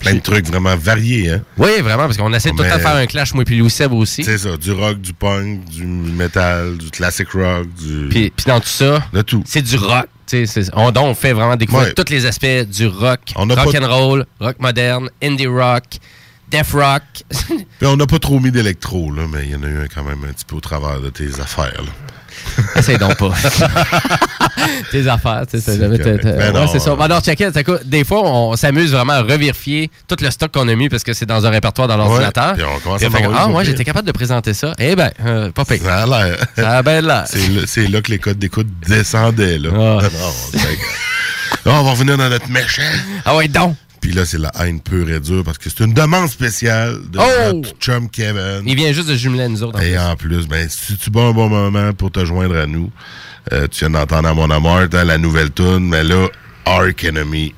[0.00, 1.42] Plein de trucs vraiment variés, hein?
[1.56, 3.70] Oui, vraiment, parce qu'on essaie tout le temps de faire un clash, moi et Louis
[3.70, 4.24] Seb aussi.
[4.24, 8.08] C'est ça, du rock, du punk, du metal, du classic rock, du...
[8.10, 9.04] Puis, puis dans tout ça,
[9.46, 10.06] c'est du rock.
[10.72, 11.94] On, donc, on fait vraiment découvrir Ouais.
[11.94, 15.84] tous les aspects du rock, On rock pas- and roll, rock moderne, indie rock,
[16.50, 17.02] death rock.
[17.82, 20.04] On n'a pas trop mis d'électro, là, mais il y en a eu un quand
[20.04, 21.90] même un petit peu au travers de tes affaires, là.
[22.76, 23.32] Essaye donc pas.
[24.90, 26.94] Tes affaires, tu sais, c'est Ben ouais, non, ça.
[26.96, 30.52] Ben alors, check it, écoute, des fois, on s'amuse vraiment à revérifier tout le stock
[30.52, 32.54] qu'on a mis parce que c'est dans un répertoire dans l'ordinateur.
[32.54, 34.72] puis on commence à faire un Ah, ouais, j'étais capable de présenter ça.
[34.78, 35.80] Eh ben, euh, pas pire.
[35.82, 36.36] Ça a l'air.
[36.56, 37.24] Ça a bien l'air.
[37.26, 39.70] C'est là, c'est là que les codes d'écoute descendaient, là.
[39.70, 40.58] Non, c'est-
[41.64, 42.82] Là, on va revenir dans notre méchant.
[43.24, 43.76] Ah ouais, donc.
[44.04, 47.18] Puis là, c'est la haine pure et dure parce que c'est une demande spéciale de
[47.18, 47.52] Oh!
[47.54, 48.60] notre chum Kevin.
[48.66, 49.78] Il vient juste de jumeler à nous autres.
[49.78, 49.98] en Et plus.
[49.98, 52.90] en plus, ben, si tu bats un bon moment pour te joindre à nous,
[53.54, 56.26] euh, tu viens d'entendre à mon amour hein, la nouvelle tune, mais là,
[56.66, 57.54] Ark Enemy.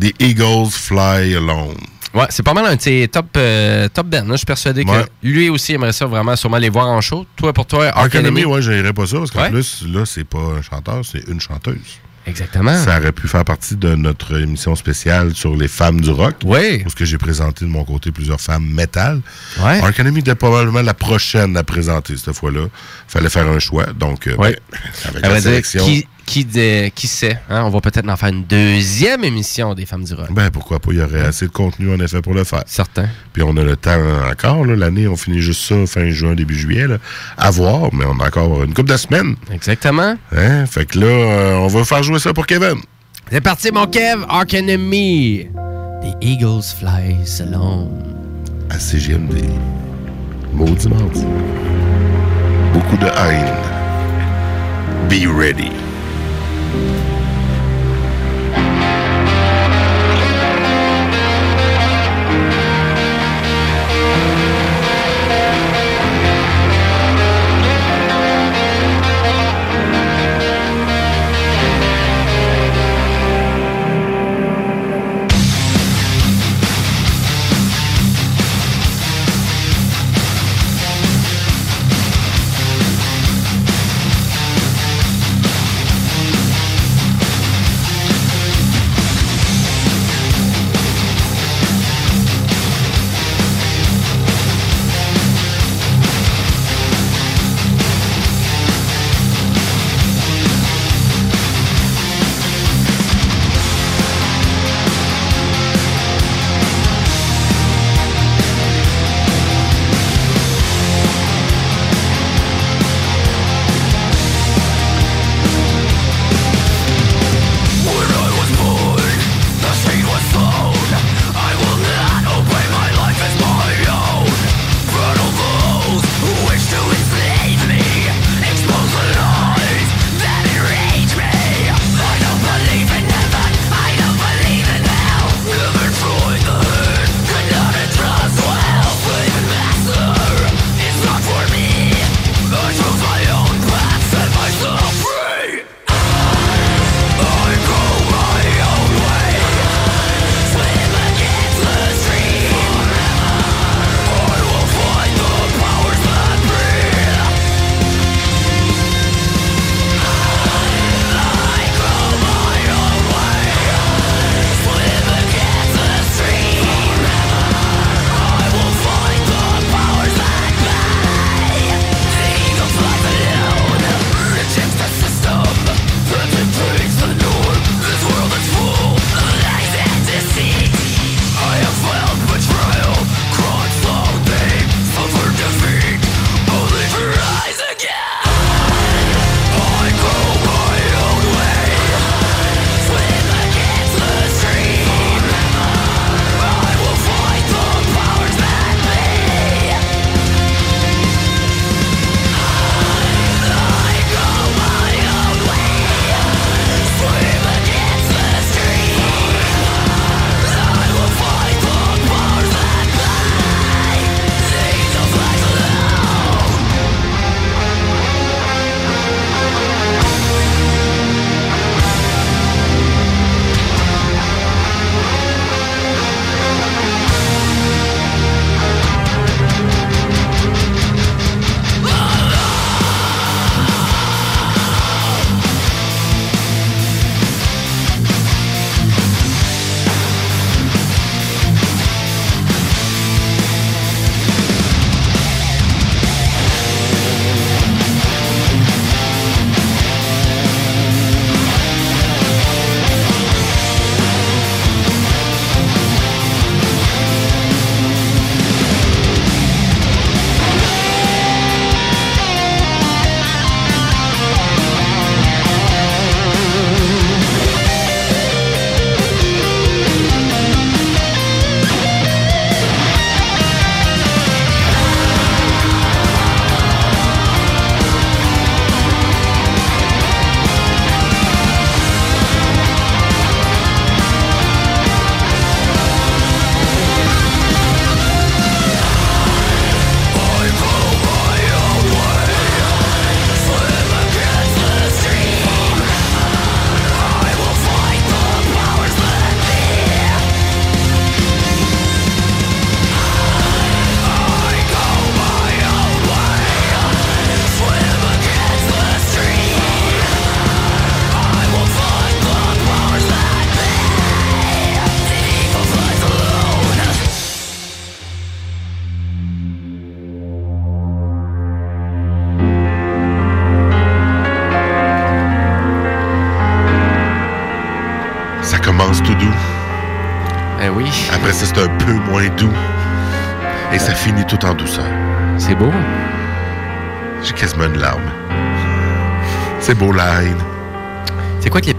[0.00, 1.74] The Eagles Fly Alone.
[2.14, 2.76] Ouais, c'est pas mal un
[3.08, 4.24] top, euh, top Ben.
[4.30, 5.02] Je suis persuadé Ouais.
[5.02, 7.26] que lui aussi aimerait ça vraiment sûrement les voir en show.
[7.34, 8.44] Toi, pour toi, Ark Enemy, Enemy?
[8.44, 9.50] ouais, j'irais pas ça parce qu'en Ouais.
[9.50, 11.98] plus, là, c'est pas un chanteur, c'est une chanteuse.
[12.26, 12.76] Exactement.
[12.84, 16.34] Ça aurait pu faire partie de notre émission spéciale sur les femmes du rock.
[16.44, 16.78] Oui.
[16.82, 19.20] Parce que j'ai présenté de mon côté plusieurs femmes métal.
[19.60, 19.80] Ouais.
[19.80, 22.66] Ark Enemy était probablement la prochaine à présenter cette fois-là.
[23.06, 23.86] Fallait faire un choix.
[23.92, 24.58] Donc, euh, Ouais.
[24.72, 25.84] ben, avec la sélection.
[25.84, 29.86] qui, qui, de- qui sait, hein, on va peut-être en faire une deuxième émission des
[29.86, 30.26] Femmes du Rock.
[30.32, 30.90] Ben, pourquoi pas?
[30.92, 32.64] Il y aurait assez de contenu, en effet, pour le faire.
[32.66, 33.06] Certain.
[33.32, 33.96] Puis on a le temps
[34.30, 36.98] encore, l'année, on finit juste ça fin juin, début juillet, là,
[37.38, 39.36] à voir, mais on a encore une couple de semaines.
[39.52, 40.16] Exactement.
[40.36, 40.66] Hein?
[40.66, 42.76] Fait que là, euh, on va faire jouer ça pour Kevin.
[43.30, 45.48] C'est parti, mon Kev, Ark Enemy.
[46.02, 48.02] The Eagles fly alone.
[48.70, 49.44] À CGMD.
[50.52, 51.24] Maudit mardi.
[52.72, 53.54] Beaucoup de haine.
[55.08, 55.70] Be ready.
[56.76, 57.05] Thank you.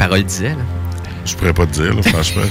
[0.08, 0.64] Paroles disaient, là?
[1.26, 2.44] Je pourrais pas te dire, là, franchement.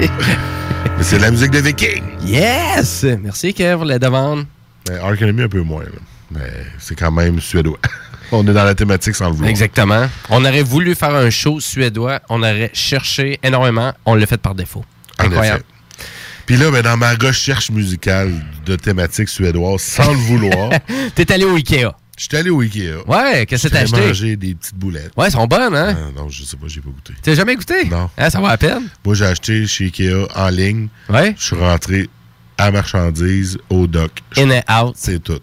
[0.00, 2.02] Mais c'est la musique de Viking.
[2.24, 3.06] Yes!
[3.22, 4.46] Merci, Kev, pour la demande.
[5.00, 5.84] Ark Enemy, un peu moins.
[5.84, 5.90] là.
[6.32, 6.50] Mais
[6.80, 7.78] c'est quand même suédois.
[8.32, 9.50] On est dans la thématique sans le vouloir.
[9.50, 10.08] Exactement.
[10.30, 12.18] On aurait voulu faire un show suédois.
[12.28, 13.92] On aurait cherché énormément.
[14.04, 14.84] On l'a fait par défaut.
[15.20, 15.60] En Incroyable.
[15.60, 16.06] effet.
[16.46, 18.32] Puis là, ben, dans ma recherche musicale
[18.64, 20.70] de thématique suédoise, sans le vouloir,
[21.14, 21.92] T'es allé au Ikea.
[22.16, 22.94] J'étais allé au Ikea.
[23.06, 24.06] Ouais, qu'est-ce que t'as J'ai acheté?
[24.08, 25.12] mangé des petites boulettes.
[25.16, 25.96] Ouais, elles sont bonnes, hein?
[25.98, 27.12] Ah, non, je sais pas, j'ai pas goûté.
[27.22, 27.84] T'as jamais goûté?
[27.90, 28.10] Non.
[28.16, 28.88] Ah, ça va à peine?
[29.04, 30.88] Moi, j'ai acheté chez Ikea en ligne.
[31.08, 31.34] Ouais.
[31.38, 32.08] Je suis rentré
[32.58, 34.10] à marchandises, au doc.
[34.36, 34.94] In and out.
[34.98, 35.40] C'est tout.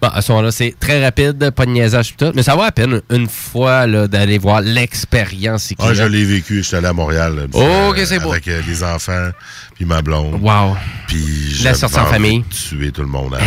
[0.00, 2.32] Bon, à ce moment-là, c'est très rapide, pas de niaisage et tout.
[2.34, 5.76] Mais ça va à peine une fois d'aller voir l'expérience Ikea.
[5.86, 6.62] Ah, je l'ai vécu.
[6.62, 7.36] J'étais allé à Montréal.
[7.36, 8.32] là, Oh, euh, ok, c'est beau.
[8.32, 9.28] Avec euh, les enfants,
[9.74, 10.40] puis ma blonde.
[10.42, 10.74] Wow.
[11.06, 12.42] Puis La sortie en famille.
[12.44, 13.46] tuer tout le monde à la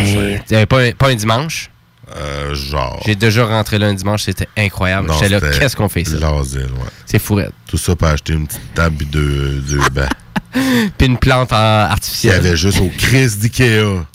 [0.60, 1.71] Hey, pas, un- pas un dimanche?
[2.18, 3.02] Euh, genre.
[3.06, 5.12] J'ai déjà rentré là un dimanche, c'était incroyable.
[5.14, 6.18] J'étais là, qu'est-ce qu'on fait ici?
[6.20, 6.90] l'asile, ouais.
[7.06, 7.54] C'est fourette.
[7.68, 10.10] Tout ça pour acheter une petite table et deux, deux bancs.
[10.98, 11.56] Puis une plante en
[11.86, 12.36] Il y artificielle.
[12.36, 14.06] avait juste au Chris d'Ikea.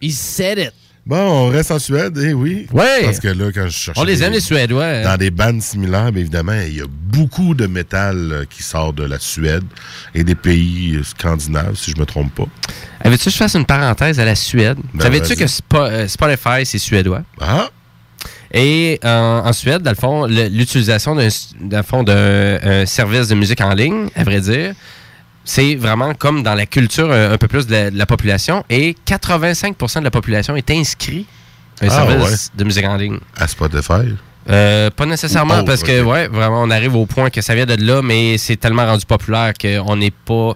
[0.00, 0.72] Il said it.
[1.06, 2.66] Bon, on reste en Suède, eh oui.
[2.72, 3.04] Ouais.
[3.04, 4.00] Parce que là, quand je cherchais...
[4.00, 4.84] On les aime, des- les Suédois.
[4.84, 5.02] hein.
[5.04, 8.92] Dans des bandes similaires, mais évidemment, il y a beaucoup de métal euh, qui sort
[8.92, 9.62] de la Suède
[10.16, 12.46] et des pays euh, scandinaves, si je me trompe pas.
[13.04, 14.78] Avais-tu que je fasse une parenthèse à la Suède?
[14.94, 15.44] Ben, Savais-tu que
[15.76, 17.22] euh, Spotify, c'est suédois?
[17.40, 17.68] Ah!
[18.52, 24.24] Et euh, en Suède, dans le fond, l'utilisation d'un service de musique en ligne, à
[24.24, 24.74] vrai dire,
[25.46, 28.04] c'est vraiment comme dans la culture euh, un, un peu plus de la, de la
[28.04, 28.64] population.
[28.68, 31.24] Et 85% de la population est inscrit
[31.80, 33.18] à un Ah, service de musique en ligne.
[33.38, 34.14] À Spotify?
[34.50, 37.66] Euh, pas nécessairement, Oh, parce que, ouais, vraiment, on arrive au point que ça vient
[37.66, 40.52] de là, mais c'est tellement rendu populaire qu'on n'est pas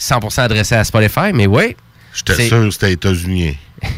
[0.00, 1.76] 100% adressé à Spotify, mais ouais.
[2.14, 3.52] J'étais sûr que c'était états-unien.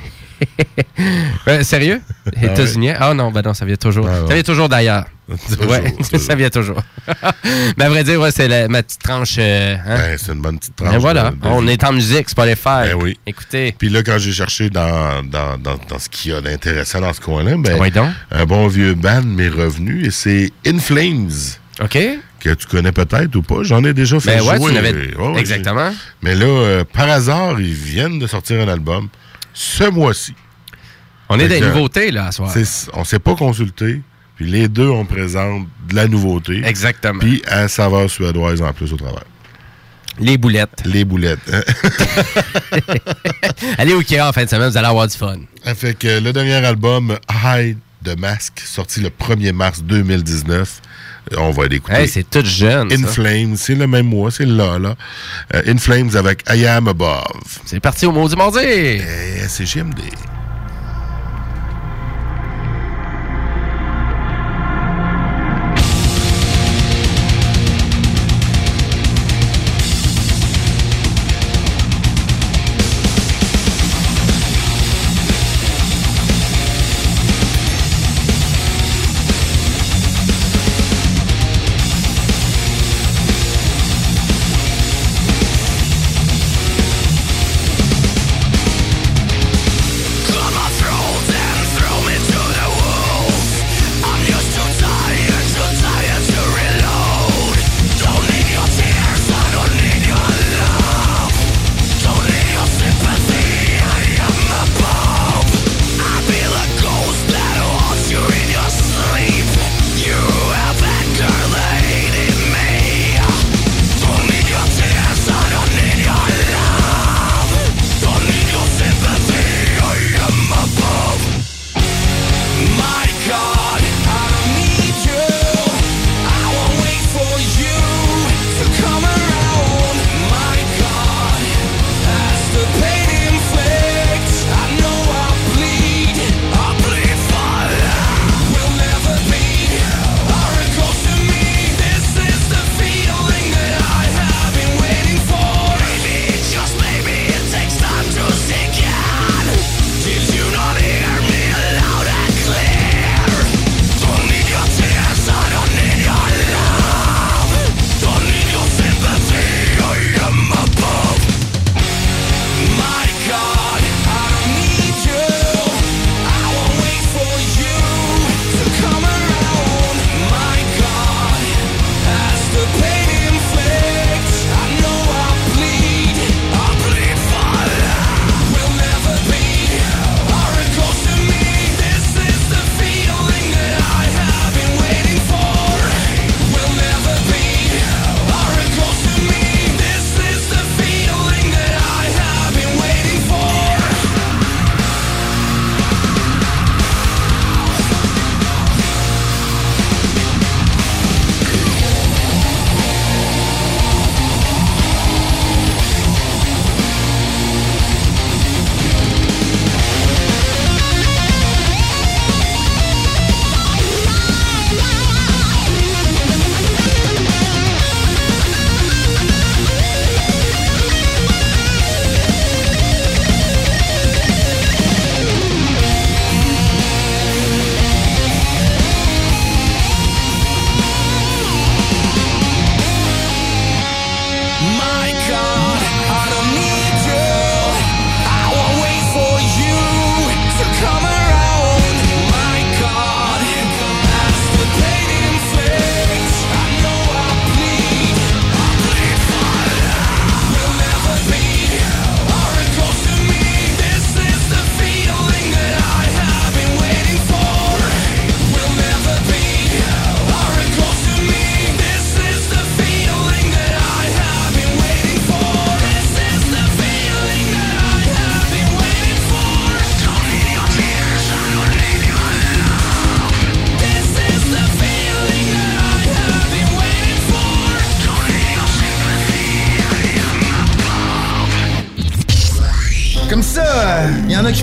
[1.49, 2.01] Euh, sérieux?
[2.37, 2.91] Ah États-Unis?
[2.99, 4.07] Ah non, ben non, ça vient toujours.
[4.09, 5.05] Ah, ça vient toujours d'ailleurs.
[5.69, 6.21] Ouais, toujours.
[6.27, 6.83] ça vient toujours.
[7.79, 9.37] Mais à vrai dire, ouais, c'est la- ma petite tranche.
[9.39, 9.97] euh, hein?
[9.97, 10.91] Ben, c'est une bonne petite tranche.
[10.91, 11.71] Ben voilà, de- de on vie.
[11.71, 12.63] est en musique, Spotify.
[12.91, 13.19] Ben oui.
[13.27, 13.75] Écoutez.
[13.79, 17.13] Puis là, quand j'ai cherché dans, dans, dans, dans ce qu'il y a d'intéressant dans
[17.13, 18.09] ce coin-là, ben, donc?
[18.31, 21.31] un bon vieux band m'est revenu et c'est In Flames.
[21.83, 21.99] OK.
[22.41, 23.63] Que tu connais peut-être ou pas.
[23.63, 24.73] J'en ai déjà fait Ben ouais, jouer.
[25.13, 25.91] tu ouais, Exactement.
[26.23, 29.09] Mais là, euh, par hasard, ils viennent de sortir un album
[29.61, 30.35] ce mois-ci.
[31.29, 32.51] On est des nouveautés, là, à soir.
[32.95, 34.01] On s'est pas consulté.
[34.37, 36.63] Puis les deux, on présente de la nouveauté.
[36.65, 37.19] Exactement.
[37.21, 39.25] Puis à saveur suédoise en plus au travers.
[40.19, 40.83] Les boulettes.
[40.87, 41.41] Les boulettes.
[41.53, 41.61] hein?
[43.79, 45.37] Allez au Ikea en fin de semaine, vous allez avoir du fun.
[45.77, 50.81] Fait que le dernier album, Hide de Mask, sorti le 1er mars 2019.
[51.37, 51.97] On va l'écouter.
[51.97, 52.93] Hey, c'est tout jeune.
[52.93, 53.09] In ça.
[53.09, 54.97] Flames, c'est le même mois, c'est là, là.
[55.55, 57.61] Euh, In Flames avec I Am Above.
[57.65, 58.59] C'est parti au Maudit Mardi.
[58.63, 59.01] Eh,
[59.49, 60.01] c'est GMD.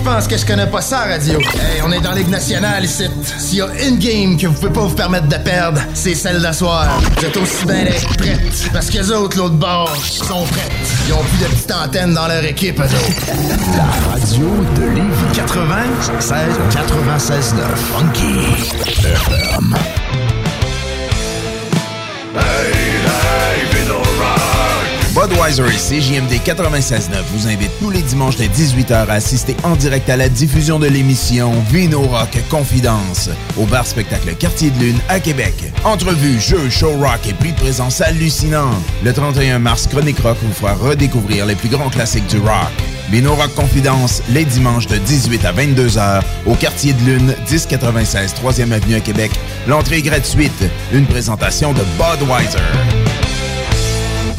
[0.08, 1.38] Qui pensent que je connais pas ça, radio.
[1.38, 3.04] Hey, on est dans Ligue nationale ici.
[3.38, 6.40] S'il y a une game que vous pouvez pas vous permettre de perdre, c'est celle
[6.40, 7.00] d'asseoir.
[7.16, 7.84] Vous êtes aussi bien
[8.16, 8.70] prêtes.
[8.72, 10.72] Parce que les autres, l'autre bord, sont prêtes.
[11.06, 13.26] Ils ont plus de petites antennes dans leur équipe, eux autres.
[13.76, 14.46] La radio
[14.76, 18.38] de Lévis 96 96 9 Funky
[25.28, 30.08] Budweiser et CJMD 96.9 vous invitent tous les dimanches dès 18h à assister en direct
[30.08, 35.20] à la diffusion de l'émission Vino Rock Confidence au bar spectacle Quartier de Lune à
[35.20, 35.54] Québec.
[35.84, 38.74] Entrevues, jeux, show rock et prix de présence hallucinants.
[39.04, 42.72] Le 31 mars, Chronique Rock vous fera redécouvrir les plus grands classiques du rock.
[43.10, 48.72] Vino Rock Confidence, les dimanches de 18 à 22h au Quartier de Lune, 1096 3e
[48.72, 49.32] Avenue à Québec.
[49.66, 50.64] L'entrée est gratuite.
[50.92, 52.97] Une présentation de Budweiser.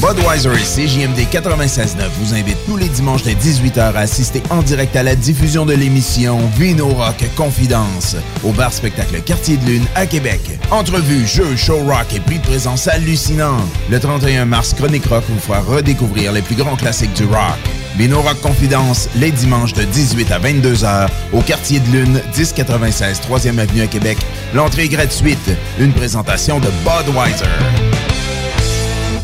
[0.00, 4.96] Budweiser et CJMD 96.9 vous invitent tous les dimanches dès 18h à assister en direct
[4.96, 10.06] à la diffusion de l'émission Vino Rock Confidence au bar spectacle Quartier de Lune à
[10.06, 10.40] Québec.
[10.70, 13.60] Entrevues, jeux, show rock et prix de présence hallucinants.
[13.90, 17.79] Le 31 mars, Chronique Rock vous fera redécouvrir les plus grands classiques du rock.
[17.96, 23.58] Vino Rock Confidence, les dimanches de 18 à 22h au Quartier de Lune, 1096 3e
[23.58, 24.18] Avenue à Québec.
[24.54, 25.38] L'entrée est gratuite.
[25.78, 27.99] Une présentation de Budweiser.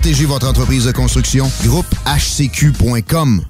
[0.00, 1.50] Protégez votre entreprise de construction.
[1.64, 3.44] Groupe HCQ.com.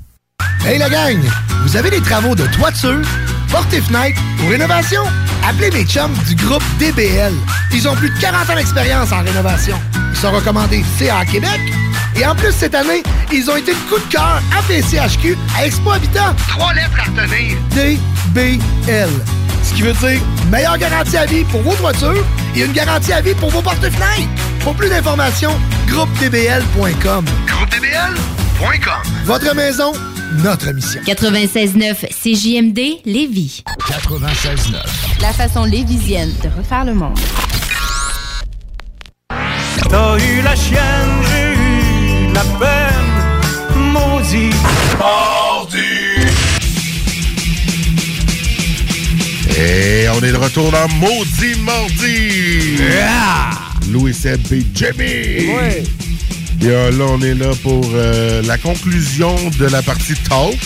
[0.64, 1.18] Hey la gang!
[1.66, 3.02] Vous avez des travaux de toiture,
[3.50, 5.02] porte et fenêtre ou rénovation?
[5.46, 7.34] Appelez mes chums du groupe DBL.
[7.74, 9.78] Ils ont plus de 40 ans d'expérience en rénovation.
[10.10, 11.60] Ils sont recommandés CA Québec.
[12.16, 15.66] Et en plus, cette année, ils ont été le coup de cœur à PCHQ à
[15.66, 16.34] Expo Habitat.
[16.48, 17.58] Trois lettres à retenir.
[17.74, 19.10] DBL.
[19.64, 22.24] Ce qui veut dire meilleure garantie à vie pour vos toitures
[22.56, 24.30] et une garantie à vie pour vos porte-fenêtres.
[24.68, 27.24] Pour plus d'informations, groupedbl.com.
[27.46, 29.12] Groupedbl.com.
[29.24, 29.92] Votre maison,
[30.44, 31.00] notre mission.
[31.06, 33.64] 96.9 CJMD Lévis.
[33.88, 35.22] 96.9.
[35.22, 37.18] La façon lévisienne de refaire le monde.
[39.88, 44.50] T'as eu la chienne, j'ai eu la peine, maudit.
[44.98, 45.78] Mardi.
[49.58, 52.76] Et on est de retour dans Maudit Mardi!
[53.92, 55.48] Louis Seb et Jimmy!
[55.54, 55.82] Ouais.
[56.60, 60.58] Et euh, là, on est là pour euh, la conclusion de la partie talk.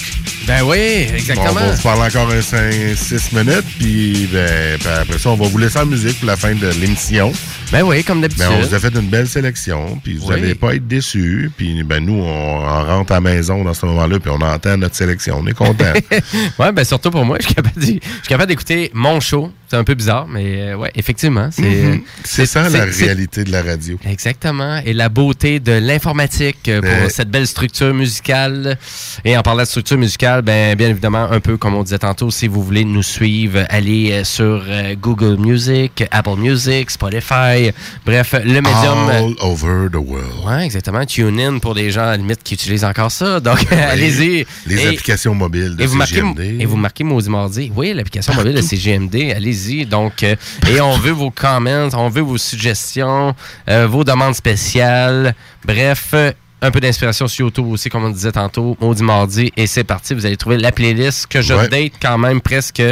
[0.46, 1.50] Ben oui, exactement.
[1.50, 5.46] on va vous parler encore un 5-6 minutes, puis ben, ben, après ça, on va
[5.46, 7.32] vous laisser en musique pour la fin de l'émission.
[7.72, 8.44] Ben oui, comme d'habitude.
[8.44, 10.40] Ben, on vous a fait une belle sélection, puis vous Oui.
[10.40, 11.50] n'allez pas être déçus.
[11.56, 14.76] Puis ben, nous, on, on rentre à la maison dans ce moment-là, puis on entend
[14.76, 15.38] notre sélection.
[15.40, 15.92] On est content.
[16.58, 19.50] ouais, ben surtout pour moi, je suis capable d'écouter mon show.
[19.68, 22.02] C'est un peu bizarre, mais euh, ouais, effectivement, c'est Mhm.
[22.24, 23.98] Ça la réalité de la radio.
[24.06, 24.82] Exactement.
[24.84, 27.08] Et la beauté de l'informatique euh, pour Ouais.
[27.08, 28.76] cette belle structure musicale.
[29.24, 32.30] Et en parlant de structure musicale, ben, bien évidemment, un peu comme on disait tantôt,
[32.30, 34.62] si vous voulez nous suivre, allez euh, sur
[35.00, 37.61] Google Music, Apple Music, Spotify.
[38.04, 39.08] Bref, le médium.
[39.10, 40.44] All over the world.
[40.46, 41.04] Ouais, exactement.
[41.04, 43.40] TuneIn pour des gens à la limite qui utilisent encore ça.
[43.40, 44.46] Donc, allez-y.
[44.66, 46.40] Les Et- applications mobiles de et vous, marquez, CGMD.
[46.60, 47.72] et vous marquez Maudit Mardi.
[47.76, 49.86] Oui, l'application mobile de CGMD, allez-y.
[49.86, 50.34] Donc, euh,
[50.70, 53.34] et on veut vos comments, on veut vos suggestions,
[53.68, 55.34] euh, vos demandes spéciales.
[55.64, 59.66] Bref, euh, un peu d'inspiration sur YouTube aussi, comme on disait tantôt, Maudit Mardi, et
[59.66, 60.14] c'est parti.
[60.14, 61.68] Vous allez trouver la playlist que je Ouais.
[61.68, 62.82] date quand même presque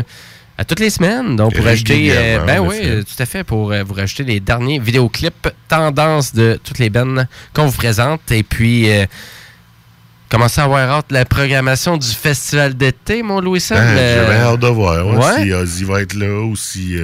[0.61, 1.37] à toutes les semaines.
[1.37, 4.25] Donc, pour acheter, euh, ben en oui, euh, tout à fait, pour euh, vous rajouter
[4.25, 8.31] les derniers vidéoclips tendance de toutes les bennes qu'on vous présente.
[8.31, 9.07] Et puis, euh,
[10.29, 13.79] commencez à avoir hâte la programmation du festival d'été, mon Louis Sam.
[13.79, 15.43] Ben, Euh, J'avais hâte de voir ouais, ouais.
[15.45, 16.95] si Ozzy va être là ou si.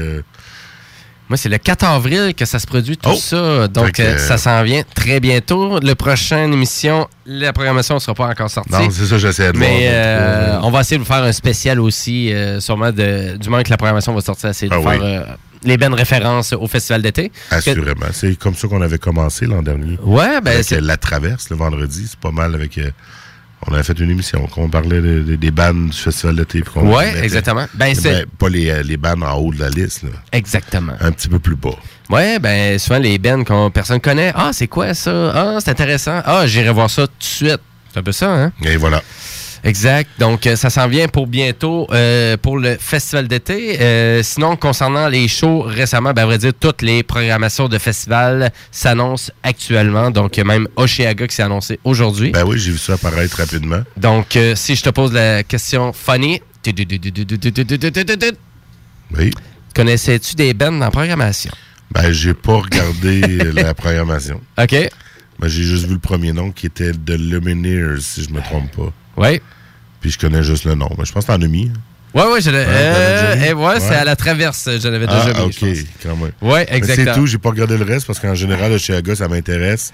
[1.28, 3.16] Moi, c'est le 4 avril que ça se produit tout Oh!
[3.16, 3.66] ça.
[3.68, 5.80] Donc, euh, ça s'en vient très bientôt.
[5.80, 8.70] Le prochaine émission, la programmation ne sera pas encore sortie.
[8.70, 9.90] Non, c'est ça, j'essaie de Mais euh,
[10.56, 13.62] euh, on va essayer de vous faire un spécial aussi, euh, sûrement de, du moment
[13.64, 15.34] que la programmation va sortir, essayer de Ah faire oui.
[15.68, 17.32] les bonnes références au festival d'été.
[17.50, 18.06] Assurément.
[18.12, 19.98] C'est comme ça qu'on avait commencé l'an dernier.
[20.04, 22.78] Ouais, ben, Avec c'est- La Traverse, le vendredi, c'est pas mal avec.
[23.68, 26.62] On avait fait une émission, qu'on parlait de- de- des bandes du festival d'été.
[27.12, 27.66] mettait- exactement.
[27.74, 30.10] Ben, c'est- Ben, pas les, euh, les bandes en haut de la liste, là.
[30.32, 30.92] Exactement.
[31.00, 31.70] Un petit peu plus bas.
[32.08, 34.32] Ouais, ben souvent les bands qu'on personne connaît.
[34.36, 35.32] Ah, c'est quoi ça?
[35.34, 36.22] Ah, c'est intéressant.
[36.24, 37.60] Ah, j'irai voir ça tout de suite.
[37.92, 38.52] C'est un peu ça, hein?
[38.64, 39.02] Et voilà.
[39.66, 40.08] Exact.
[40.20, 43.80] Donc, euh, ça s'en vient pour bientôt euh, pour le festival d'été.
[43.80, 48.52] Euh, sinon, concernant les shows récemment, ben, à vrai dire, toutes les programmations de festival
[48.70, 50.10] s'annoncent actuellement.
[50.12, 52.30] Donc, il y a même Oceaga qui s'est annoncé aujourd'hui.
[52.30, 53.82] Ben oui, j'ai vu ça apparaître rapidement.
[53.96, 56.40] Donc, euh, si je te pose la question funny,
[59.16, 59.30] Oui.
[59.74, 61.50] connaissais-tu des bands en programmation?
[61.90, 63.20] Ben, j'ai pas regardé
[63.52, 64.40] la programmation.
[64.58, 64.76] OK.
[65.38, 68.70] Ben, j'ai juste vu le premier nom qui était The Lumineers, si je me trompe
[68.74, 68.92] pas.
[69.16, 69.40] Oui.
[70.06, 70.88] Puis je connais juste le nom.
[70.96, 71.68] Mais je pense que t'en as mis.
[72.14, 73.50] je l'ai- euh, déjà mis?
[73.50, 75.46] eh, ouais, c'est à la traverse, je l'avais Ah, déjà mis.
[75.46, 75.78] ok, je pense.
[76.00, 76.30] quand même.
[76.40, 77.12] Ouais, Mais exactement.
[77.12, 79.92] C'est tout, j'ai pas regardé le reste parce qu'en général, le Chiaga, ça m'intéresse.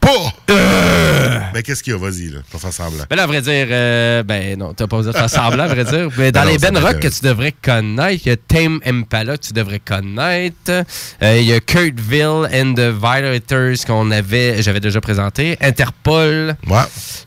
[0.00, 1.50] Pas!
[1.52, 1.98] Mais qu'est-ce qu'il y a?
[1.98, 3.04] Vas-y, là, pour faire semblant.
[3.08, 5.68] Ben là, à vrai dire, euh, ben non, t'as pas besoin de faire semblant, à
[5.68, 6.08] vrai dire.
[6.16, 9.36] Mais dans non, les Ben Rock que tu devrais connaître, il y a Tame Impala
[9.36, 10.70] que tu devrais connaître.
[10.70, 15.56] Euh, Il y a Kurtville and the Violators qu'on avait, j'avais déjà présenté.
[15.60, 16.56] Interpol.
[16.66, 16.78] Ouais.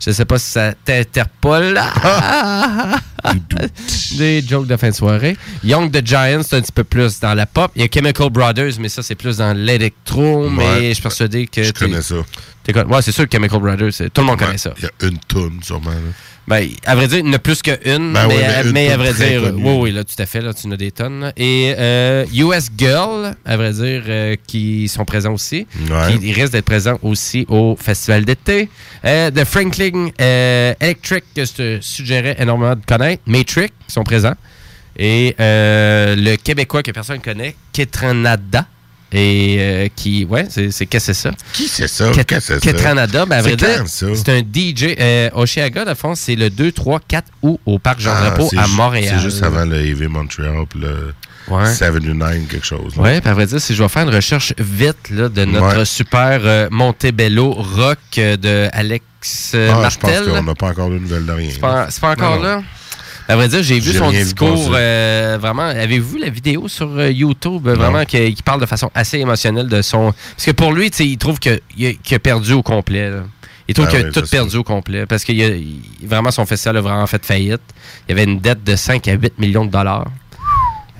[0.04, 1.78] Je sais pas si ça t'interpole.
[1.78, 2.98] Ah!
[4.18, 5.36] Des jokes de fin de soirée.
[5.62, 7.70] Young the Giants, c'est un petit peu plus dans la pop.
[7.74, 10.48] Il y a Chemical Brothers, mais ça, c'est plus dans l'électro.
[10.50, 11.62] Mais je suis persuadé que.
[11.62, 12.16] Je connais ça.
[12.72, 14.72] Ouais, c'est sûr que Chemical Brothers, tout le monde connaît ça.
[14.78, 15.90] Il y a une toune, sûrement.
[15.90, 15.96] là.
[16.46, 18.72] Ben, à vrai dire, il n'y en a plus qu'une, Ben mais, mais à- une
[18.72, 20.76] mais à toute vrai dire, oui, oui, là, tout à fait, là, tu en as
[20.76, 21.20] des tonnes.
[21.20, 21.32] là.
[21.38, 25.66] Et euh, US Girl, à vrai dire, euh, qui sont présents aussi.
[25.74, 28.68] Qui, ils risquent d'être présents aussi au festival d'été.
[29.06, 33.22] Euh, The Franklin euh, Electric, que je te suggérais énormément de connaître.
[33.26, 34.34] Matrix, qui sont présents.
[34.98, 38.66] Et euh, le Québécois que personne ne connaît, Ketranada.
[39.12, 41.30] Et euh, qui, ouais, c'est c'est- qu'est-ce que c'est ça?
[41.52, 42.10] Qui c'est ça?
[42.12, 42.78] Qu'est-ce que c'est?
[42.80, 42.94] Ça?
[42.94, 43.06] Ben, à
[43.42, 44.06] C'est vrai dire, quand, ça?
[44.14, 44.96] c'est un DJ.
[44.98, 48.58] Euh, Oceaga, de fond, c'est le 2, 3, 4 août au Parc Ah, Jean-Drapeau c'est
[48.58, 49.14] à Montréal.
[49.16, 51.14] C'est juste avant le EV Montreal, puis le
[51.46, 51.66] Ouais.
[51.74, 52.96] 79, quelque chose.
[52.96, 53.02] là.
[53.02, 55.78] Oui, puis à vrai dire, si je vais faire une recherche vite là, de notre
[55.78, 55.84] Ouais.
[55.84, 59.04] super euh, Montebello rock euh, de Alex
[59.54, 60.32] euh, Ah, je pense Martel.
[60.32, 61.50] qu'on n'a pas encore de nouvelles de rien.
[61.52, 62.64] C'est pas, encore Non, non.
[63.28, 65.62] À vrai dire, j'ai vu son discours euh, vraiment.
[65.62, 67.66] Avez-vous vu la vidéo sur euh, YouTube?
[67.66, 70.12] euh, Vraiment, qui, qui parle de façon assez émotionnelle de son.
[70.36, 73.08] Parce que pour lui, il trouve a, qu'il a perdu au complet.
[73.10, 73.22] là.
[73.66, 74.30] Il trouve Ah qu'il a tout ça.
[74.36, 75.06] perdu au complet.
[75.06, 77.62] Parce que il a- il- vraiment, son festival a vraiment fait faillite.
[78.06, 80.06] Il y avait une dette de 5 à 8 millions de dollars.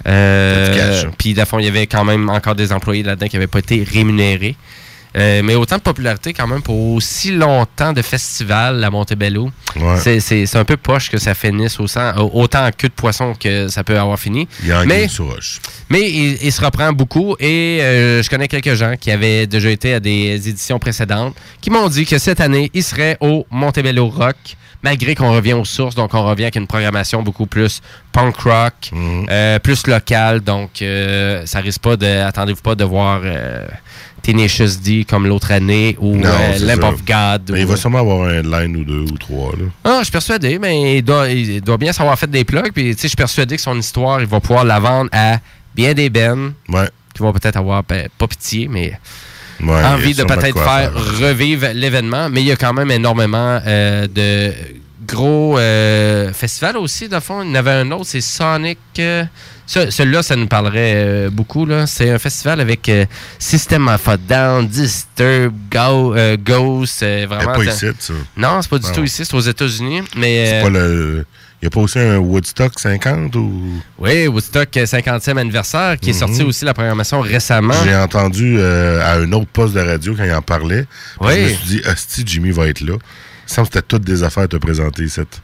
[0.06, 1.10] Euh, cash.
[1.18, 3.58] Puis, à fond, il y avait quand même encore des employés là-dedans qui n'avaient pas
[3.60, 4.56] été rémunérés.
[5.16, 9.50] Euh, mais autant de popularité quand même pour aussi longtemps de festival à Montebello.
[9.76, 9.96] Ouais.
[9.98, 12.94] C'est- C'est c'est un peu poche que ça finisse au sang- autant en queue de
[12.94, 14.48] poisson que ça peut avoir fini.
[14.62, 15.06] Il y a mais,
[15.90, 19.70] mais il, il se reprend beaucoup et euh, je connais quelques gens qui avaient déjà
[19.70, 24.08] été à des éditions précédentes qui m'ont dit que cette année, ils seraient au Montebello
[24.08, 24.36] Rock,
[24.82, 27.80] malgré qu'on revient aux sources, donc on revient avec une programmation beaucoup plus
[28.12, 29.26] punk rock, Mhm.
[29.30, 33.66] euh, plus locale, donc euh, ça risque pas de, attendez-vous pas de voir euh,
[34.24, 36.88] Tenacious D comme l'autre année ou Non, euh, Lamp ça.
[36.88, 37.50] of God.
[37.52, 39.52] Mais ou- il va sûrement avoir un line ou deux ou trois.
[39.52, 39.66] Là.
[39.84, 42.72] ah, je suis persuadé, mais il doit, il doit bien savoir fait des plugs.
[42.72, 45.38] Puis, tu sais, je suis persuadé que son histoire, il va pouvoir la vendre à
[45.74, 46.88] bien des bennes Ouais.
[47.14, 48.98] qui vont peut-être avoir, ben, pas pitié, mais
[49.62, 52.28] Ouais, envie de peut-être faire revivre l'événement.
[52.28, 54.52] Mais il y a quand même énormément euh, de
[55.06, 57.42] gros euh, festivals aussi, de fond.
[57.42, 58.78] Il y en avait un autre, c'est Sonic.
[58.98, 59.24] euh,
[59.66, 61.66] Celui-là, ça nous parlerait euh, beaucoup.
[61.86, 62.90] C'est un festival avec
[63.38, 67.00] System of a Down, Disturb, Go, Ghost.
[67.02, 68.12] vraiment, pas ici, ça.
[68.36, 68.92] Non, c'est pas du Non.
[68.92, 70.02] tout ici, c'est aux États-Unis.
[70.16, 71.24] Mais C'est pas le.
[71.62, 73.80] Il n'y a pas aussi un Woodstock 50 ou?
[73.98, 76.18] Oui, Woodstock euh, 50e anniversaire, qui est Mhm.
[76.18, 77.72] sorti aussi la programmation récemment.
[77.84, 80.84] J'ai entendu à un autre poste de radio quand il en parlait.
[81.20, 81.32] Oui.
[81.36, 82.94] Je me suis dit, Asti, Jimmy va être là.
[83.46, 85.42] Semble que c'était toutes des affaires à te présenter, cette.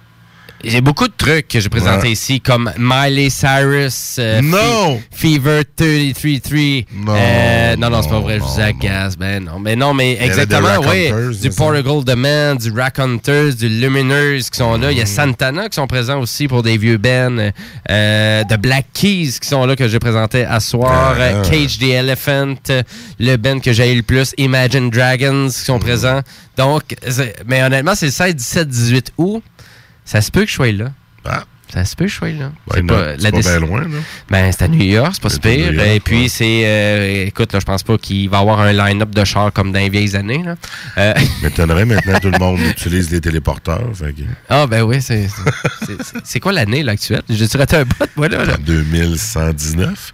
[0.62, 2.12] J'ai beaucoup de trucs que j'ai présentés Ouais.
[2.12, 4.16] ici, comme Miley Cyrus.
[4.18, 4.40] euh,
[5.10, 6.84] Fever 33.
[6.94, 9.16] Non, Euh, non, non, c'est pas non, vrai, je vous agace.
[9.16, 11.10] Ben non, mais non, mais exactement, oui.
[11.40, 11.48] Du?
[11.50, 14.92] Portugal The Man, du Rack Hunters, du Luminers qui sont là.
[14.92, 15.06] Il y a Mm.
[15.06, 17.50] Santana qui sont présents aussi pour des vieux bands.
[17.90, 21.14] Euh, The Black Keys qui sont là que j'ai présenté à soir.
[21.18, 21.20] Ah.
[21.20, 22.54] Euh, Cage the Elephant,
[23.18, 24.34] le band que j'ai eu le plus.
[24.36, 25.82] Imagine Dragons qui sont Mm.
[25.82, 26.20] présents.
[26.58, 26.82] Donc,
[27.46, 29.42] mais honnêtement, c'est le 16, 17, 18 août.
[30.10, 30.90] Ça se peut que je sois là.
[31.72, 32.50] Ça se peut que je sois là.
[32.66, 33.86] Ben c'est pas bien loin, là.
[34.28, 35.72] Ben, c'est à New York, c'est pas si pire.
[35.72, 36.28] York, Et puis, ouais.
[36.28, 36.62] c'est.
[36.64, 39.70] euh, écoute, là, je pense pas qu'il va y avoir un line-up de chars comme
[39.70, 40.42] dans les vieilles années.
[40.44, 40.56] Là.
[40.98, 43.88] Euh, M'étonnerait maintenant tout le monde utilise les téléporteurs.
[43.94, 44.22] Fait que...
[44.48, 45.28] ah, ben oui, c'est.
[46.24, 47.22] c'est- quoi l'année là, actuelle?
[47.28, 48.44] J'ai-tu raté un bout, moi, là?
[48.44, 48.56] là?
[48.56, 50.12] 2119.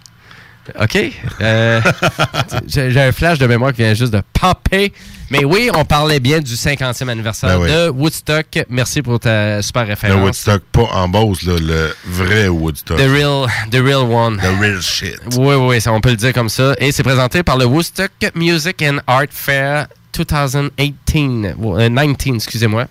[0.79, 0.97] OK.
[1.41, 1.81] Euh,
[2.67, 4.91] J'ai un flash de mémoire qui vient juste de popper.
[5.29, 7.69] Mais oui, on parlait bien du 50e anniversaire Ben oui.
[7.71, 8.45] de Woodstock.
[8.69, 10.23] Merci pour ta super Le référence.
[10.23, 11.07] Woodstock, pas en
[11.43, 12.97] là, le vrai Woodstock.
[12.97, 14.37] The real, the real one.
[14.37, 15.19] The real shit.
[15.37, 16.73] Oui, oui, ça, on peut le dire comme ça.
[16.79, 21.55] Et c'est présenté par le Woodstock Music and Art Fair 2018.
[21.77, 22.85] euh, 19, excusez-moi.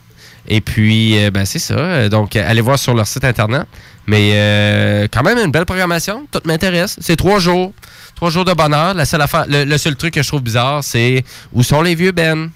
[0.49, 1.75] Et puis, euh, ben, c'est ça.
[1.75, 3.63] Euh, Donc, euh, allez voir sur leur site Internet.
[4.07, 6.27] Mais euh, quand même, une belle programmation.
[6.31, 6.97] Tout m'intéresse.
[7.01, 7.73] C'est trois jours.
[8.15, 8.95] Trois jours de bonheur.
[8.95, 11.95] La seule affaire, le, le seul truc que je trouve bizarre, c'est où sont les
[11.95, 12.51] vieux Ben?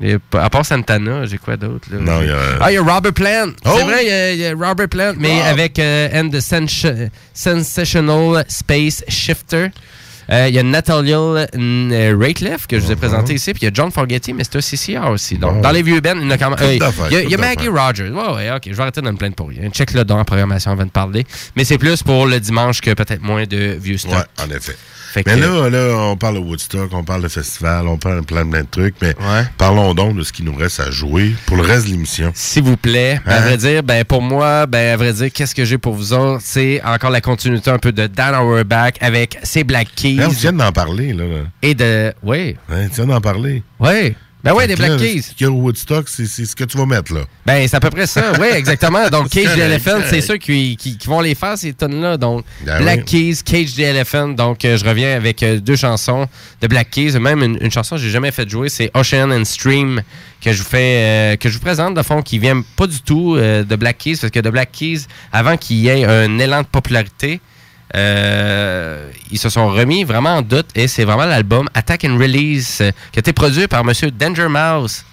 [0.00, 1.86] Et p- à part Santana, j'ai quoi d'autre?
[1.92, 1.98] là?
[2.00, 3.52] Non, il y a- Ah, il y a Robert Plant.
[3.64, 3.70] Oh!
[3.76, 6.40] C'est vrai, il y, a, il y a Robert Plant, mais avec euh, And the
[6.40, 6.86] Sens-
[7.34, 9.68] Sensational Space Shifter.
[10.30, 13.68] Euh, Il y a Natalia Rateliff que je vous ai présenté ici, puis il y
[13.68, 15.36] a John Forgetti, mais c'est un CCR aussi.
[15.38, 15.54] Donc.
[15.54, 15.60] Bon.
[15.60, 16.58] dans les vieux bands, il y a quand même.
[16.60, 16.74] Euh,
[17.10, 17.68] il y a, y Maggie.
[17.68, 18.10] Rogers.
[18.10, 19.68] Ouais, ouais, ok, je vais arrêter de me plaindre pour rien.
[19.70, 21.24] Check le dans la programmation avant de parler.
[21.56, 24.12] Mais c'est plus pour le dimanche que peut-être moins de vieux stock.
[24.12, 24.76] Ouais, en effet.
[25.12, 28.20] Fait mais que- là, là, on parle de Woodstock, on parle de festival, on parle
[28.22, 29.14] de plein, plein de trucs, mais
[29.58, 32.32] parlons donc de ce qui nous reste à jouer pour le reste de l'émission.
[32.34, 33.20] S'il vous plaît.
[33.26, 33.40] Ben, À Hein?
[33.42, 36.40] vrai dire, ben, pour moi, ben, à vrai dire, qu'est-ce que j'ai pour vous autres?
[36.42, 40.18] C'est encore la continuité un peu de Dan Auerbach avec ses Black Keys.
[40.20, 41.24] Hein, tu viens d'en parler, là.
[41.24, 41.40] là.
[41.60, 42.14] Et de.
[42.22, 42.56] Oui.
[42.70, 43.62] Hein, tu viens d'en parler.
[43.80, 44.14] Oui.
[44.44, 45.46] Ben oui, des Black là, Keys.
[45.46, 47.20] Au Woodstock, c'est ce que tu vas mettre, là.
[47.46, 48.32] Ben, c'est à peu près ça.
[48.40, 49.08] Oui, exactement.
[49.10, 52.16] Donc, Cage the Elephant, c'est ceux qui, qui, qui vont les faire, ces tonnes-là.
[52.16, 53.32] Donc, Ben Black oui.
[53.34, 54.28] Keys, Cage the Elephant.
[54.28, 56.26] Donc, euh, je reviens avec euh, deux chansons
[56.60, 57.18] de Black Keys.
[57.20, 60.02] Même une, une chanson que j'ai jamais fait jouer, c'est Ocean and Stream,
[60.40, 63.00] que je vous fais, euh, que je vous présente, de fond, qui vient pas du
[63.00, 66.62] tout de Black Keys, parce que de Black Keys, avant qu'il y ait un élan
[66.62, 67.40] de popularité,
[67.94, 72.80] euh, ils se sont remis vraiment en doute et c'est vraiment l'album Attack and Release
[72.80, 73.92] euh, qui a été produit par M.
[74.18, 75.04] Danger Mouse.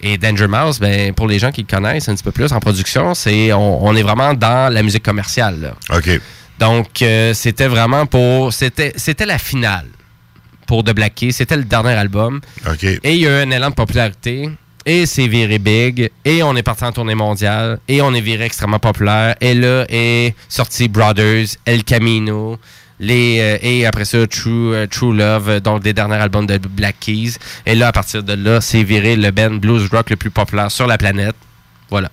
[0.00, 2.60] Et Danger Mouse, ben, pour les gens qui le connaissent un petit peu plus en
[2.60, 5.60] production, c'est on, on est vraiment dans la musique commerciale.
[5.60, 5.96] là.
[5.96, 6.20] OK.
[6.58, 8.52] Donc, euh, c'était vraiment pour.
[8.52, 9.86] C'était c'était la finale
[10.66, 11.32] pour The Black Keys.
[11.32, 12.40] C'était le dernier album.
[12.70, 12.84] OK.
[12.84, 14.50] Et il y a eu un élan de popularité.
[14.86, 16.10] Et c'est viré big.
[16.24, 17.80] Et on est parti en tournée mondiale.
[17.88, 19.34] Et on est viré extrêmement populaire.
[19.40, 22.58] Et là est sorti Brothers, El Camino.
[23.00, 27.36] Euh, et après ça, True, euh, True Love, donc des derniers albums de Black Keys.
[27.66, 30.70] Et là, à partir de là, c'est viré le band blues rock le plus populaire
[30.70, 31.36] sur la planète.
[31.90, 32.10] Voilà.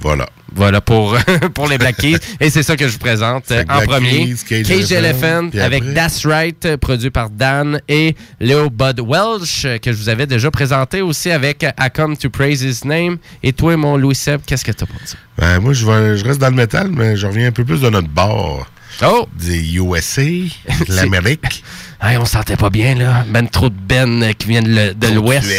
[0.00, 0.28] Voilà.
[0.54, 1.16] Voilà pour,
[1.54, 2.16] pour les Black Keys.
[2.40, 4.26] Et c'est ça que je vous présente euh, en Black premier.
[4.26, 5.94] Keys, Cage Cage, Elephant, avec?
[5.94, 10.50] That's Right, produit par Dan et Leo Bud Welsh, euh, que je vous avais déjà
[10.50, 13.18] présenté aussi avec euh, I Come to Praise His Name.
[13.42, 15.16] Et toi, mon Louis Seb, qu'est-ce que t'as pour dire?
[15.38, 17.80] Ben, moi, je, vais, je reste dans le métal, mais je reviens un peu plus
[17.80, 18.66] de notre bord.
[19.02, 19.26] Oh!
[19.38, 20.22] Des USA,
[20.88, 21.62] de l'Amérique.
[22.00, 23.24] Hey, on se sentait pas bien, là.
[23.28, 25.50] Ben trop de Ben qui viennent de l'Ouest.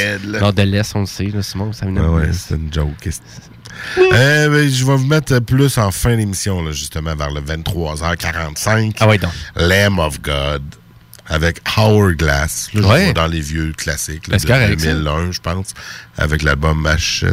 [0.41, 1.73] Non, de l'Est, on le sait, là, Simon.
[1.73, 2.93] Ça Ah ouais, c'est une joke.
[3.97, 8.95] Euh, ben, je vais vous mettre plus en fin d'émission, là, justement, vers le 23h45.
[8.99, 9.31] Ah ouais, donc.
[9.55, 10.63] Lamb of God,
[11.27, 12.69] avec Howard Glass.
[12.73, 13.13] Là, je Ouais.
[13.13, 14.85] dans les vieux classiques, là, Ben, de c'est correct, ça.
[14.93, 15.67] 2001, je pense,
[16.17, 17.23] avec l'album Ashes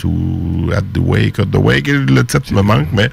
[0.00, 1.86] to At the Wake, At the Wake.
[1.88, 3.08] Le titre me manque, mais